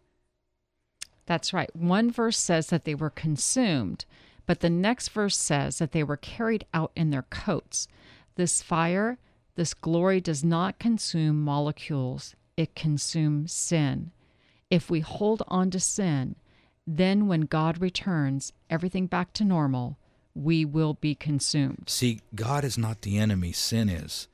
That's 1.25 1.53
right. 1.53 1.73
One 1.75 2.11
verse 2.11 2.37
says 2.37 2.67
that 2.67 2.85
they 2.85 2.95
were 2.95 3.11
consumed, 3.11 4.05
but 4.45 4.61
the 4.61 4.69
next 4.69 5.09
verse 5.09 5.37
says 5.37 5.77
that 5.77 5.91
they 5.91 6.03
were 6.03 6.17
carried 6.17 6.65
out 6.73 6.91
in 6.95 7.11
their 7.11 7.27
coats. 7.29 7.87
This 8.35 8.63
fire, 8.63 9.19
this 9.55 9.73
glory 9.73 10.21
does 10.21 10.43
not 10.43 10.79
consume 10.79 11.43
molecules, 11.43 12.35
it 12.57 12.75
consumes 12.75 13.53
sin. 13.53 14.11
If 14.69 14.89
we 14.89 15.01
hold 15.01 15.43
on 15.47 15.69
to 15.71 15.79
sin, 15.79 16.35
then 16.87 17.27
when 17.27 17.41
God 17.41 17.79
returns 17.79 18.51
everything 18.69 19.05
back 19.05 19.31
to 19.33 19.45
normal, 19.45 19.97
we 20.39 20.65
will 20.65 20.93
be 20.95 21.15
consumed. 21.15 21.83
See, 21.87 22.21
God 22.33 22.63
is 22.63 22.77
not 22.77 23.01
the 23.01 23.17
enemy, 23.17 23.51
sin 23.51 23.89
is. 23.89 24.27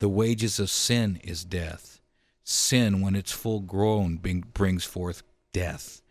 The 0.00 0.08
wages 0.08 0.60
of 0.60 0.70
sin 0.70 1.20
is 1.24 1.44
death. 1.44 2.00
Sin, 2.44 3.00
when 3.00 3.14
it's 3.14 3.32
full 3.32 3.60
grown, 3.60 4.16
brings 4.16 4.84
forth 4.84 5.22
death. 5.52 6.02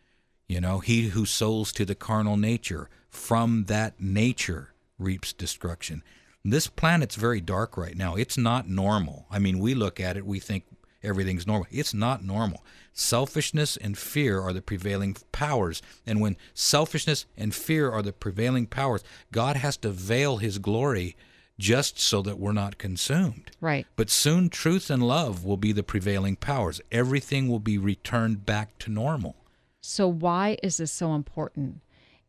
You 0.48 0.62
know, 0.62 0.80
he 0.80 1.10
who 1.10 1.26
sows 1.26 1.72
to 1.74 1.86
the 1.86 1.96
carnal 1.96 2.38
nature, 2.38 2.90
from 3.10 3.66
that 3.66 4.00
nature 4.00 4.74
reaps 5.00 5.34
destruction. 5.34 6.04
This 6.44 6.68
planet's 6.68 7.16
very 7.16 7.42
dark 7.42 7.76
right 7.78 7.98
now. 7.98 8.16
It's 8.16 8.38
not 8.38 8.70
normal. 8.70 9.26
I 9.30 9.40
mean, 9.40 9.60
we 9.60 9.74
look 9.74 10.00
at 10.00 10.18
it, 10.18 10.26
we 10.26 10.40
think 10.40 10.64
everything's 11.08 11.48
normal. 11.48 11.68
It's 11.72 11.94
not 11.94 12.24
normal. 12.24 12.64
Selfishness 12.94 13.78
and 13.78 13.98
fear 13.98 14.42
are 14.42 14.54
the 14.54 14.62
prevailing 14.62 15.16
powers. 15.32 15.82
And 16.06 16.20
when 16.20 16.38
selfishness 16.54 17.26
and 17.38 17.54
fear 17.56 17.92
are 17.92 18.02
the 18.02 18.14
prevailing 18.14 18.66
powers, 18.68 19.04
God 19.32 19.56
has 19.56 19.78
to 19.78 19.90
veil 19.90 20.38
his 20.38 20.60
glory 20.60 21.16
just 21.60 22.00
so 22.00 22.22
that 22.22 22.40
we're 22.40 22.54
not 22.54 22.78
consumed. 22.78 23.52
Right. 23.62 23.86
But 23.96 24.10
soon, 24.10 24.50
truth 24.50 24.90
and 24.90 25.08
love 25.08 25.44
will 25.44 25.58
be 25.58 25.72
the 25.72 25.84
prevailing 25.84 26.36
powers. 26.36 26.82
Everything 26.92 27.48
will 27.48 27.60
be 27.60 27.78
returned 27.78 28.46
back 28.46 28.78
to 28.80 28.92
normal. 28.92 29.36
So, 29.82 30.08
why 30.08 30.58
is 30.62 30.78
this 30.78 30.92
so 30.92 31.14
important? 31.14 31.82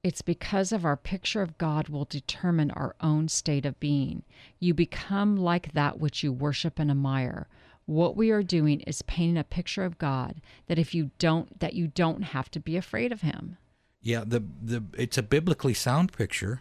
It's 0.05 0.23
because 0.23 0.71
of 0.71 0.85
our 0.85 0.97
picture 0.97 1.43
of 1.43 1.59
God 1.59 1.89
will 1.89 2.05
determine 2.05 2.71
our 2.71 2.95
own 3.01 3.29
state 3.29 3.67
of 3.67 3.81
being. 3.81 4.23
You 4.61 4.73
become 4.73 5.37
like 5.37 5.73
that 5.73 5.99
which 5.99 6.23
you 6.23 6.33
worship 6.33 6.79
and 6.79 6.91
admire. 6.91 7.49
What 7.89 8.19
we 8.19 8.31
are 8.31 8.43
doing 8.43 8.81
is 8.81 9.01
painting 9.01 9.39
a 9.39 9.45
picture 9.45 9.83
of 9.83 9.97
God 9.97 10.43
that 10.67 10.79
if 10.79 10.95
you 10.95 11.11
don't 11.19 11.59
that 11.61 11.73
you 11.73 11.87
don't 11.87 12.21
have 12.21 12.51
to 12.51 12.61
be 12.61 12.77
afraid 12.77 13.13
of 13.13 13.23
him. 13.23 13.57
Yeah, 14.03 14.25
the 14.27 14.45
the 14.63 14.85
it's 14.99 15.17
a 15.17 15.23
biblically 15.23 15.73
sound 15.73 16.13
picture, 16.13 16.61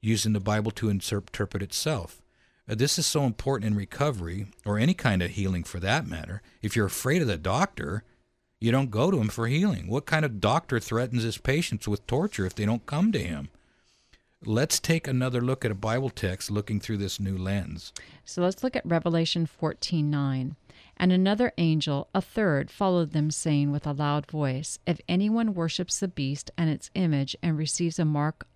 using 0.00 0.32
the 0.32 0.40
Bible 0.40 0.72
to 0.72 0.88
interpret 0.88 1.62
itself. 1.62 2.20
Uh, 2.68 2.74
this 2.74 2.98
is 2.98 3.06
so 3.06 3.22
important 3.22 3.70
in 3.70 3.76
recovery 3.76 4.48
or 4.66 4.76
any 4.76 4.94
kind 4.94 5.22
of 5.22 5.30
healing 5.30 5.62
for 5.62 5.78
that 5.78 6.08
matter. 6.08 6.42
If 6.60 6.74
you're 6.74 6.86
afraid 6.86 7.22
of 7.22 7.28
the 7.28 7.36
doctor, 7.36 8.02
you 8.58 8.72
don't 8.72 8.90
go 8.90 9.12
to 9.12 9.20
him 9.20 9.28
for 9.28 9.46
healing. 9.46 9.86
What 9.86 10.06
kind 10.06 10.24
of 10.24 10.40
doctor 10.40 10.80
threatens 10.80 11.22
his 11.22 11.38
patients 11.38 11.86
with 11.86 12.04
torture 12.08 12.46
if 12.46 12.56
they 12.56 12.66
don't 12.66 12.84
come 12.84 13.12
to 13.12 13.20
him? 13.20 13.48
Let's 14.44 14.80
take 14.80 15.06
another 15.06 15.40
look 15.40 15.64
at 15.64 15.70
a 15.70 15.76
Bible 15.76 16.10
text 16.10 16.50
looking 16.50 16.80
through 16.80 16.96
this 16.96 17.20
new 17.20 17.38
lens. 17.38 17.92
So 18.24 18.42
let's 18.42 18.64
look 18.64 18.74
at 18.74 18.84
Revelation 18.84 19.46
14:9. 19.46 20.56
And 20.96 21.10
another 21.12 21.52
angel, 21.58 22.08
a 22.14 22.20
third, 22.20 22.70
followed 22.70 23.12
them, 23.12 23.30
saying 23.30 23.70
with 23.72 23.86
a 23.86 23.92
loud 23.92 24.30
voice, 24.30 24.78
If 24.86 25.00
anyone 25.08 25.54
worships 25.54 25.98
the 25.98 26.08
beast 26.08 26.50
and 26.56 26.70
its 26.70 26.90
image 26.94 27.36
and 27.42 27.58
receives 27.58 27.98
a 27.98 28.04
mark 28.04 28.46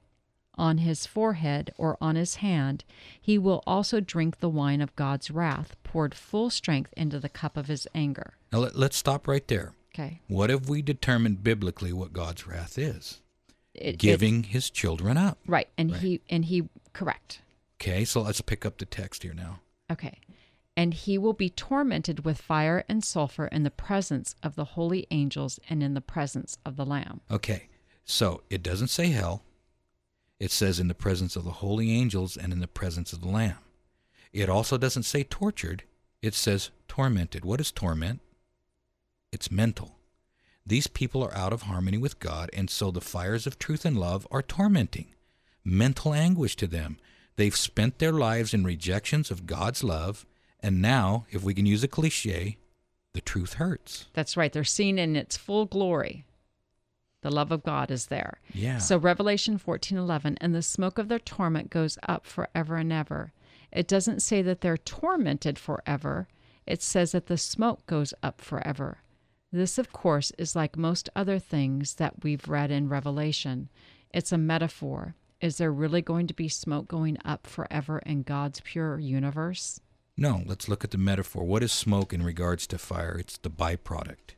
on 0.54 0.78
his 0.78 1.06
forehead 1.06 1.72
or 1.76 1.96
on 2.00 2.16
his 2.16 2.36
hand, 2.36 2.84
he 3.20 3.38
will 3.38 3.62
also 3.66 4.00
drink 4.00 4.38
the 4.40 4.48
wine 4.48 4.80
of 4.80 4.94
God's 4.96 5.30
wrath, 5.30 5.76
poured 5.84 6.14
full 6.14 6.50
strength 6.50 6.92
into 6.96 7.18
the 7.20 7.28
cup 7.28 7.56
of 7.56 7.66
his 7.68 7.86
anger. 7.94 8.34
Now 8.52 8.60
let, 8.60 8.76
let's 8.76 8.96
stop 8.96 9.26
right 9.28 9.46
there. 9.48 9.74
Okay. 9.94 10.20
What 10.28 10.50
have 10.50 10.68
we 10.68 10.80
determined 10.82 11.42
biblically 11.44 11.92
what 11.92 12.12
God's 12.12 12.46
wrath 12.46 12.78
is? 12.78 13.20
It- 13.74 13.94
it- 13.94 13.98
Giving 13.98 14.44
his 14.44 14.70
children 14.70 15.16
up. 15.16 15.38
right. 15.46 15.68
And 15.78 15.92
Right. 15.92 16.00
he 16.00 16.20
and 16.30 16.44
he 16.44 16.68
correct. 16.92 17.40
Okay, 17.80 18.04
so 18.04 18.22
let's 18.22 18.40
pick 18.40 18.66
up 18.66 18.78
the 18.78 18.84
text 18.84 19.22
here 19.22 19.34
now. 19.34 19.60
Okay. 19.90 20.18
And 20.78 20.94
he 20.94 21.18
will 21.18 21.32
be 21.32 21.50
tormented 21.50 22.24
with 22.24 22.40
fire 22.40 22.84
and 22.88 23.02
sulfur 23.02 23.48
in 23.48 23.64
the 23.64 23.70
presence 23.70 24.36
of 24.44 24.54
the 24.54 24.64
holy 24.64 25.08
angels 25.10 25.58
and 25.68 25.82
in 25.82 25.94
the 25.94 26.00
presence 26.00 26.56
of 26.64 26.76
the 26.76 26.86
Lamb. 26.86 27.20
Okay, 27.28 27.68
so 28.04 28.42
it 28.48 28.62
doesn't 28.62 28.86
say 28.86 29.08
hell. 29.08 29.42
It 30.38 30.52
says 30.52 30.78
in 30.78 30.86
the 30.86 30.94
presence 30.94 31.34
of 31.34 31.42
the 31.42 31.50
holy 31.50 31.90
angels 31.90 32.36
and 32.36 32.52
in 32.52 32.60
the 32.60 32.68
presence 32.68 33.12
of 33.12 33.22
the 33.22 33.28
Lamb. 33.28 33.58
It 34.32 34.48
also 34.48 34.78
doesn't 34.78 35.02
say 35.02 35.24
tortured. 35.24 35.82
It 36.22 36.34
says 36.34 36.70
tormented. 36.86 37.44
What 37.44 37.60
is 37.60 37.72
torment? 37.72 38.20
It's 39.32 39.50
mental. 39.50 39.96
These 40.64 40.86
people 40.86 41.24
are 41.24 41.34
out 41.34 41.52
of 41.52 41.62
harmony 41.62 41.98
with 41.98 42.20
God, 42.20 42.50
and 42.52 42.70
so 42.70 42.92
the 42.92 43.00
fires 43.00 43.48
of 43.48 43.58
truth 43.58 43.84
and 43.84 43.98
love 43.98 44.28
are 44.30 44.42
tormenting, 44.42 45.08
mental 45.64 46.14
anguish 46.14 46.54
to 46.54 46.68
them. 46.68 46.98
They've 47.34 47.56
spent 47.56 47.98
their 47.98 48.12
lives 48.12 48.54
in 48.54 48.62
rejections 48.62 49.32
of 49.32 49.46
God's 49.46 49.82
love, 49.82 50.24
and 50.62 50.82
now, 50.82 51.26
if 51.30 51.42
we 51.42 51.54
can 51.54 51.66
use 51.66 51.84
a 51.84 51.88
cliche, 51.88 52.58
the 53.12 53.20
truth 53.20 53.54
hurts. 53.54 54.06
That's 54.12 54.36
right. 54.36 54.52
They're 54.52 54.64
seen 54.64 54.98
in 54.98 55.16
its 55.16 55.36
full 55.36 55.66
glory. 55.66 56.24
The 57.22 57.30
love 57.30 57.50
of 57.50 57.64
God 57.64 57.90
is 57.90 58.06
there. 58.06 58.40
Yeah. 58.52 58.78
So 58.78 58.96
Revelation 58.96 59.58
14:11 59.58 60.36
and 60.40 60.54
the 60.54 60.62
smoke 60.62 60.98
of 60.98 61.08
their 61.08 61.18
torment 61.18 61.70
goes 61.70 61.98
up 62.08 62.26
forever 62.26 62.76
and 62.76 62.92
ever. 62.92 63.32
It 63.72 63.88
doesn't 63.88 64.20
say 64.22 64.40
that 64.42 64.60
they're 64.60 64.78
tormented 64.78 65.58
forever. 65.58 66.28
It 66.66 66.82
says 66.82 67.12
that 67.12 67.26
the 67.26 67.36
smoke 67.36 67.84
goes 67.86 68.14
up 68.22 68.40
forever. 68.40 68.98
This 69.50 69.78
of 69.78 69.92
course 69.92 70.30
is 70.38 70.54
like 70.54 70.76
most 70.76 71.08
other 71.16 71.38
things 71.38 71.94
that 71.94 72.22
we've 72.22 72.48
read 72.48 72.70
in 72.70 72.88
Revelation. 72.88 73.68
It's 74.12 74.32
a 74.32 74.38
metaphor. 74.38 75.16
Is 75.40 75.58
there 75.58 75.72
really 75.72 76.02
going 76.02 76.26
to 76.28 76.34
be 76.34 76.48
smoke 76.48 76.88
going 76.88 77.18
up 77.24 77.46
forever 77.46 77.98
in 78.00 78.22
God's 78.22 78.60
pure 78.60 78.98
universe? 78.98 79.80
No, 80.20 80.42
let's 80.46 80.68
look 80.68 80.82
at 80.82 80.90
the 80.90 80.98
metaphor. 80.98 81.44
What 81.44 81.62
is 81.62 81.70
smoke 81.70 82.12
in 82.12 82.24
regards 82.24 82.66
to 82.66 82.78
fire? 82.78 83.16
It's 83.16 83.38
the 83.38 83.48
byproduct. 83.48 84.34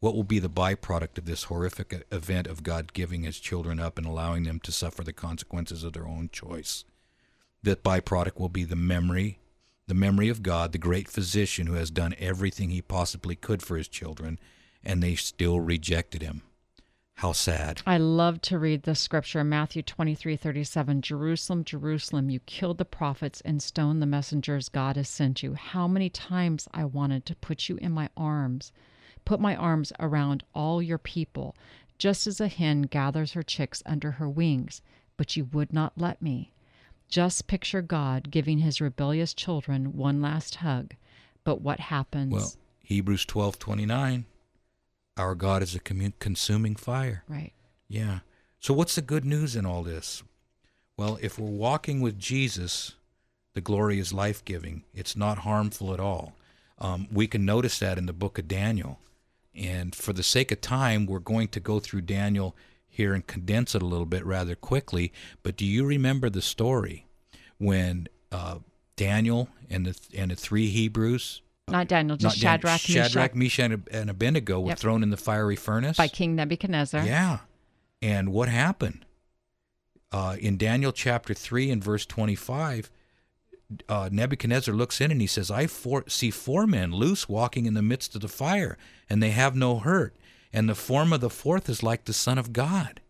What 0.00 0.14
will 0.14 0.22
be 0.22 0.38
the 0.38 0.50
byproduct 0.50 1.16
of 1.16 1.24
this 1.24 1.44
horrific 1.44 2.06
event 2.12 2.46
of 2.46 2.62
God 2.62 2.92
giving 2.92 3.22
his 3.22 3.40
children 3.40 3.80
up 3.80 3.96
and 3.96 4.06
allowing 4.06 4.42
them 4.42 4.60
to 4.60 4.70
suffer 4.70 5.02
the 5.02 5.14
consequences 5.14 5.82
of 5.82 5.94
their 5.94 6.06
own 6.06 6.28
choice? 6.30 6.84
That 7.62 7.82
byproduct 7.82 8.38
will 8.38 8.50
be 8.50 8.64
the 8.64 8.76
memory, 8.76 9.38
the 9.86 9.94
memory 9.94 10.28
of 10.28 10.42
God, 10.42 10.72
the 10.72 10.78
great 10.78 11.08
physician 11.08 11.68
who 11.68 11.74
has 11.74 11.90
done 11.90 12.14
everything 12.18 12.68
he 12.68 12.82
possibly 12.82 13.34
could 13.34 13.62
for 13.62 13.78
his 13.78 13.88
children, 13.88 14.38
and 14.84 15.02
they 15.02 15.14
still 15.14 15.58
rejected 15.58 16.20
him. 16.20 16.42
How 17.18 17.32
sad. 17.32 17.82
I 17.84 17.98
love 17.98 18.40
to 18.42 18.60
read 18.60 18.84
the 18.84 18.94
scripture, 18.94 19.42
Matthew 19.42 19.82
23 19.82 20.36
37. 20.36 21.02
Jerusalem, 21.02 21.64
Jerusalem, 21.64 22.30
you 22.30 22.38
killed 22.38 22.78
the 22.78 22.84
prophets 22.84 23.40
and 23.40 23.60
stoned 23.60 24.00
the 24.00 24.06
messengers 24.06 24.68
God 24.68 24.94
has 24.94 25.08
sent 25.08 25.42
you. 25.42 25.54
How 25.54 25.88
many 25.88 26.10
times 26.10 26.68
I 26.72 26.84
wanted 26.84 27.26
to 27.26 27.34
put 27.34 27.68
you 27.68 27.76
in 27.78 27.90
my 27.90 28.08
arms, 28.16 28.70
put 29.24 29.40
my 29.40 29.56
arms 29.56 29.92
around 29.98 30.44
all 30.54 30.80
your 30.80 30.96
people, 30.96 31.56
just 31.98 32.28
as 32.28 32.40
a 32.40 32.46
hen 32.46 32.82
gathers 32.82 33.32
her 33.32 33.42
chicks 33.42 33.82
under 33.84 34.12
her 34.12 34.28
wings, 34.28 34.80
but 35.16 35.36
you 35.36 35.46
would 35.46 35.72
not 35.72 35.94
let 35.96 36.22
me. 36.22 36.52
Just 37.08 37.48
picture 37.48 37.82
God 37.82 38.30
giving 38.30 38.58
his 38.58 38.80
rebellious 38.80 39.34
children 39.34 39.96
one 39.96 40.22
last 40.22 40.54
hug. 40.54 40.94
But 41.42 41.62
what 41.62 41.80
happens? 41.80 42.32
Well, 42.32 42.52
Hebrews 42.78 43.24
twelve 43.24 43.58
twenty 43.58 43.86
nine. 43.86 44.26
Our 45.18 45.34
God 45.34 45.62
is 45.62 45.74
a 45.74 45.80
commu- 45.80 46.12
consuming 46.18 46.76
fire. 46.76 47.24
right. 47.28 47.52
Yeah. 47.88 48.20
So 48.60 48.74
what's 48.74 48.94
the 48.96 49.02
good 49.02 49.24
news 49.24 49.56
in 49.56 49.64
all 49.66 49.82
this? 49.82 50.22
Well, 50.96 51.18
if 51.22 51.38
we're 51.38 51.48
walking 51.48 52.00
with 52.00 52.18
Jesus, 52.18 52.94
the 53.54 53.60
glory 53.60 53.98
is 53.98 54.12
life 54.12 54.44
giving. 54.44 54.84
It's 54.94 55.16
not 55.16 55.38
harmful 55.38 55.94
at 55.94 56.00
all. 56.00 56.34
Um, 56.78 57.08
we 57.12 57.26
can 57.26 57.44
notice 57.44 57.78
that 57.78 57.98
in 57.98 58.06
the 58.06 58.12
book 58.12 58.38
of 58.38 58.48
Daniel. 58.48 58.98
And 59.54 59.94
for 59.94 60.12
the 60.12 60.22
sake 60.22 60.52
of 60.52 60.60
time, 60.60 61.06
we're 61.06 61.18
going 61.18 61.48
to 61.48 61.60
go 61.60 61.80
through 61.80 62.02
Daniel 62.02 62.54
here 62.88 63.14
and 63.14 63.26
condense 63.26 63.74
it 63.74 63.82
a 63.82 63.86
little 63.86 64.06
bit 64.06 64.24
rather 64.26 64.54
quickly. 64.54 65.12
But 65.42 65.56
do 65.56 65.64
you 65.64 65.84
remember 65.86 66.28
the 66.28 66.42
story 66.42 67.06
when 67.58 68.08
uh, 68.30 68.58
Daniel 68.96 69.48
and 69.70 69.86
the 69.86 69.98
and 70.16 70.30
the 70.30 70.36
three 70.36 70.68
Hebrews, 70.68 71.42
Not 71.70 71.88
Daniel, 71.88 72.16
just 72.16 72.36
not 72.36 72.40
Dan- 72.40 72.60
Shadrach, 72.60 72.80
Shadrach, 72.80 73.34
Meshach, 73.34 73.70
Meshach, 73.70 73.80
and 73.92 74.10
Abednego, 74.10 74.60
were 74.60 74.68
Yep. 74.70 74.78
thrown 74.78 75.02
in 75.02 75.10
the 75.10 75.16
fiery 75.16 75.56
furnace 75.56 75.96
by 75.96 76.08
King 76.08 76.34
Nebuchadnezzar. 76.36 77.04
yeah. 77.04 77.38
And 78.02 78.30
what 78.32 78.48
happened? 78.48 79.04
Uh, 80.12 80.36
in 80.40 80.56
Daniel 80.56 80.92
chapter 80.92 81.34
3 81.34 81.70
and 81.70 81.82
verse 81.84 82.06
25, 82.06 82.90
uh, 83.88 84.08
Nebuchadnezzar 84.10 84.74
looks 84.74 85.00
in 85.00 85.10
and 85.10 85.20
he 85.20 85.26
says, 85.26 85.50
I 85.50 85.66
for- 85.66 86.04
see 86.08 86.30
four 86.30 86.66
men 86.66 86.92
loose 86.92 87.28
walking 87.28 87.66
in 87.66 87.74
the 87.74 87.82
midst 87.82 88.14
of 88.14 88.22
the 88.22 88.28
fire, 88.28 88.78
and 89.10 89.22
they 89.22 89.30
have 89.32 89.54
no 89.54 89.78
hurt. 89.80 90.16
And 90.52 90.68
the 90.68 90.74
form 90.74 91.12
of 91.12 91.20
the 91.20 91.28
fourth 91.28 91.68
is 91.68 91.82
like 91.82 92.04
the 92.04 92.14
Son 92.14 92.38
of 92.38 92.54
God. 92.54 93.00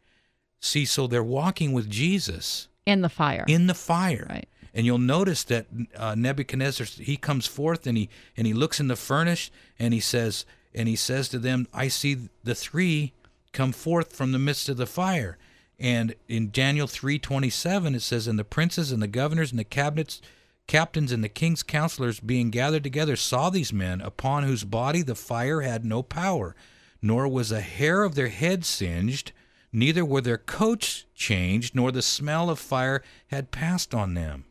See, 0.60 0.84
so 0.84 1.06
they're 1.06 1.22
walking 1.22 1.72
with 1.72 1.88
Jesus 1.88 2.66
In 2.84 3.02
the 3.02 3.08
fire. 3.08 3.44
in 3.46 3.68
the 3.68 3.74
fire. 3.74 4.26
Right. 4.28 4.48
And 4.74 4.86
you'll 4.86 4.98
notice 4.98 5.44
that 5.44 5.66
uh, 5.96 6.14
Nebuchadnezzar 6.14 6.86
he 6.86 7.16
comes 7.16 7.46
forth 7.46 7.86
and 7.86 7.96
he 7.96 8.08
and 8.36 8.46
he 8.46 8.52
looks 8.52 8.80
in 8.80 8.88
the 8.88 8.96
furnace 8.96 9.50
and 9.78 9.94
he 9.94 10.00
says 10.00 10.44
and 10.74 10.88
he 10.88 10.96
says 10.96 11.28
to 11.30 11.38
them, 11.38 11.66
"I 11.72 11.88
see 11.88 12.28
the 12.44 12.54
three 12.54 13.12
come 13.52 13.72
forth 13.72 14.14
from 14.14 14.32
the 14.32 14.38
midst 14.38 14.68
of 14.68 14.76
the 14.76 14.86
fire." 14.86 15.38
And 15.78 16.14
in 16.28 16.50
Daniel 16.50 16.86
3:27 16.86 17.94
it 17.94 18.02
says, 18.02 18.26
"And 18.26 18.38
the 18.38 18.44
princes 18.44 18.92
and 18.92 19.02
the 19.02 19.08
governors 19.08 19.50
and 19.50 19.58
the 19.58 19.64
cabinets 19.64 20.20
captains 20.66 21.12
and 21.12 21.24
the 21.24 21.30
king's 21.30 21.62
counselors 21.62 22.20
being 22.20 22.50
gathered 22.50 22.84
together 22.84 23.16
saw 23.16 23.48
these 23.48 23.72
men 23.72 24.02
upon 24.02 24.42
whose 24.42 24.64
body 24.64 25.00
the 25.00 25.14
fire 25.14 25.62
had 25.62 25.82
no 25.84 26.02
power, 26.02 26.54
nor 27.00 27.26
was 27.26 27.50
a 27.50 27.62
hair 27.62 28.02
of 28.02 28.14
their 28.14 28.28
head 28.28 28.64
singed." 28.64 29.32
Neither 29.72 30.04
were 30.04 30.20
their 30.20 30.38
coats 30.38 31.04
changed, 31.14 31.74
nor 31.74 31.92
the 31.92 32.02
smell 32.02 32.48
of 32.48 32.58
fire 32.58 33.02
had 33.28 33.50
passed 33.50 33.94
on 33.94 34.14
them. 34.14 34.44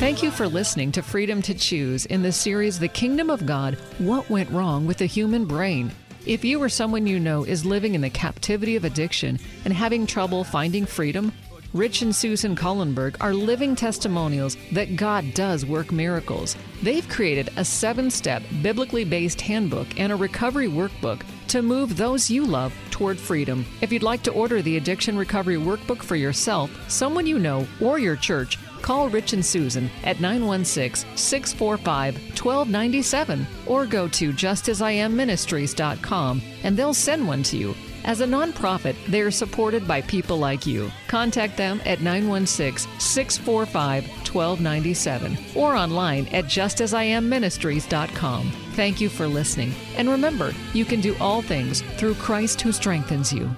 Thank 0.00 0.22
you 0.22 0.30
for 0.30 0.48
listening 0.48 0.92
to 0.92 1.02
Freedom 1.02 1.42
to 1.42 1.54
Choose 1.54 2.06
in 2.06 2.22
the 2.22 2.32
series 2.32 2.78
The 2.78 2.88
Kingdom 2.88 3.28
of 3.28 3.44
God 3.46 3.74
What 3.98 4.28
Went 4.30 4.50
Wrong 4.50 4.86
with 4.86 4.96
the 4.96 5.06
Human 5.06 5.44
Brain. 5.44 5.92
If 6.26 6.44
you 6.44 6.62
or 6.62 6.68
someone 6.68 7.06
you 7.06 7.20
know 7.20 7.44
is 7.44 7.64
living 7.64 7.94
in 7.94 8.00
the 8.00 8.10
captivity 8.10 8.76
of 8.76 8.84
addiction 8.84 9.38
and 9.64 9.74
having 9.74 10.06
trouble 10.06 10.42
finding 10.42 10.86
freedom, 10.86 11.32
Rich 11.72 12.02
and 12.02 12.12
Susan 12.14 12.54
Collenberg 12.56 13.14
are 13.20 13.32
living 13.32 13.76
testimonials 13.76 14.56
that 14.72 14.96
God 14.96 15.32
does 15.34 15.64
work 15.64 15.92
miracles. 15.92 16.56
They've 16.82 17.08
created 17.08 17.50
a 17.56 17.64
seven 17.64 18.10
step, 18.10 18.42
biblically 18.60 19.04
based 19.04 19.40
handbook 19.40 19.86
and 19.96 20.12
a 20.12 20.16
recovery 20.16 20.66
workbook 20.66 21.22
to 21.46 21.62
move 21.62 21.96
those 21.96 22.28
you 22.28 22.44
love 22.44 22.74
toward 22.90 23.20
freedom. 23.20 23.64
If 23.82 23.92
you'd 23.92 24.02
like 24.02 24.24
to 24.24 24.32
order 24.32 24.62
the 24.62 24.78
Addiction 24.78 25.16
Recovery 25.16 25.58
Workbook 25.58 26.02
for 26.02 26.16
yourself, 26.16 26.72
someone 26.90 27.26
you 27.26 27.38
know, 27.38 27.64
or 27.80 28.00
your 28.00 28.16
church, 28.16 28.58
call 28.82 29.08
Rich 29.08 29.34
and 29.34 29.46
Susan 29.46 29.88
at 30.02 30.20
916 30.20 31.16
645 31.16 32.16
1297 32.16 33.46
or 33.68 33.86
go 33.86 34.08
to 34.08 34.32
justasiamministries.com 34.32 36.42
and 36.64 36.76
they'll 36.76 36.94
send 36.94 37.28
one 37.28 37.44
to 37.44 37.56
you. 37.56 37.76
As 38.10 38.20
a 38.20 38.26
nonprofit, 38.26 38.96
they 39.06 39.20
are 39.20 39.30
supported 39.30 39.86
by 39.86 40.00
people 40.00 40.36
like 40.36 40.66
you. 40.66 40.90
Contact 41.06 41.56
them 41.56 41.80
at 41.86 42.00
916 42.00 42.90
645 42.98 44.08
1297 44.08 45.38
or 45.54 45.76
online 45.76 46.26
at 46.32 46.46
justasiamministries.com. 46.46 48.50
Thank 48.72 49.00
you 49.00 49.08
for 49.08 49.28
listening. 49.28 49.72
And 49.96 50.10
remember, 50.10 50.52
you 50.72 50.84
can 50.84 51.00
do 51.00 51.16
all 51.20 51.40
things 51.40 51.82
through 51.98 52.14
Christ 52.14 52.60
who 52.60 52.72
strengthens 52.72 53.32
you. 53.32 53.48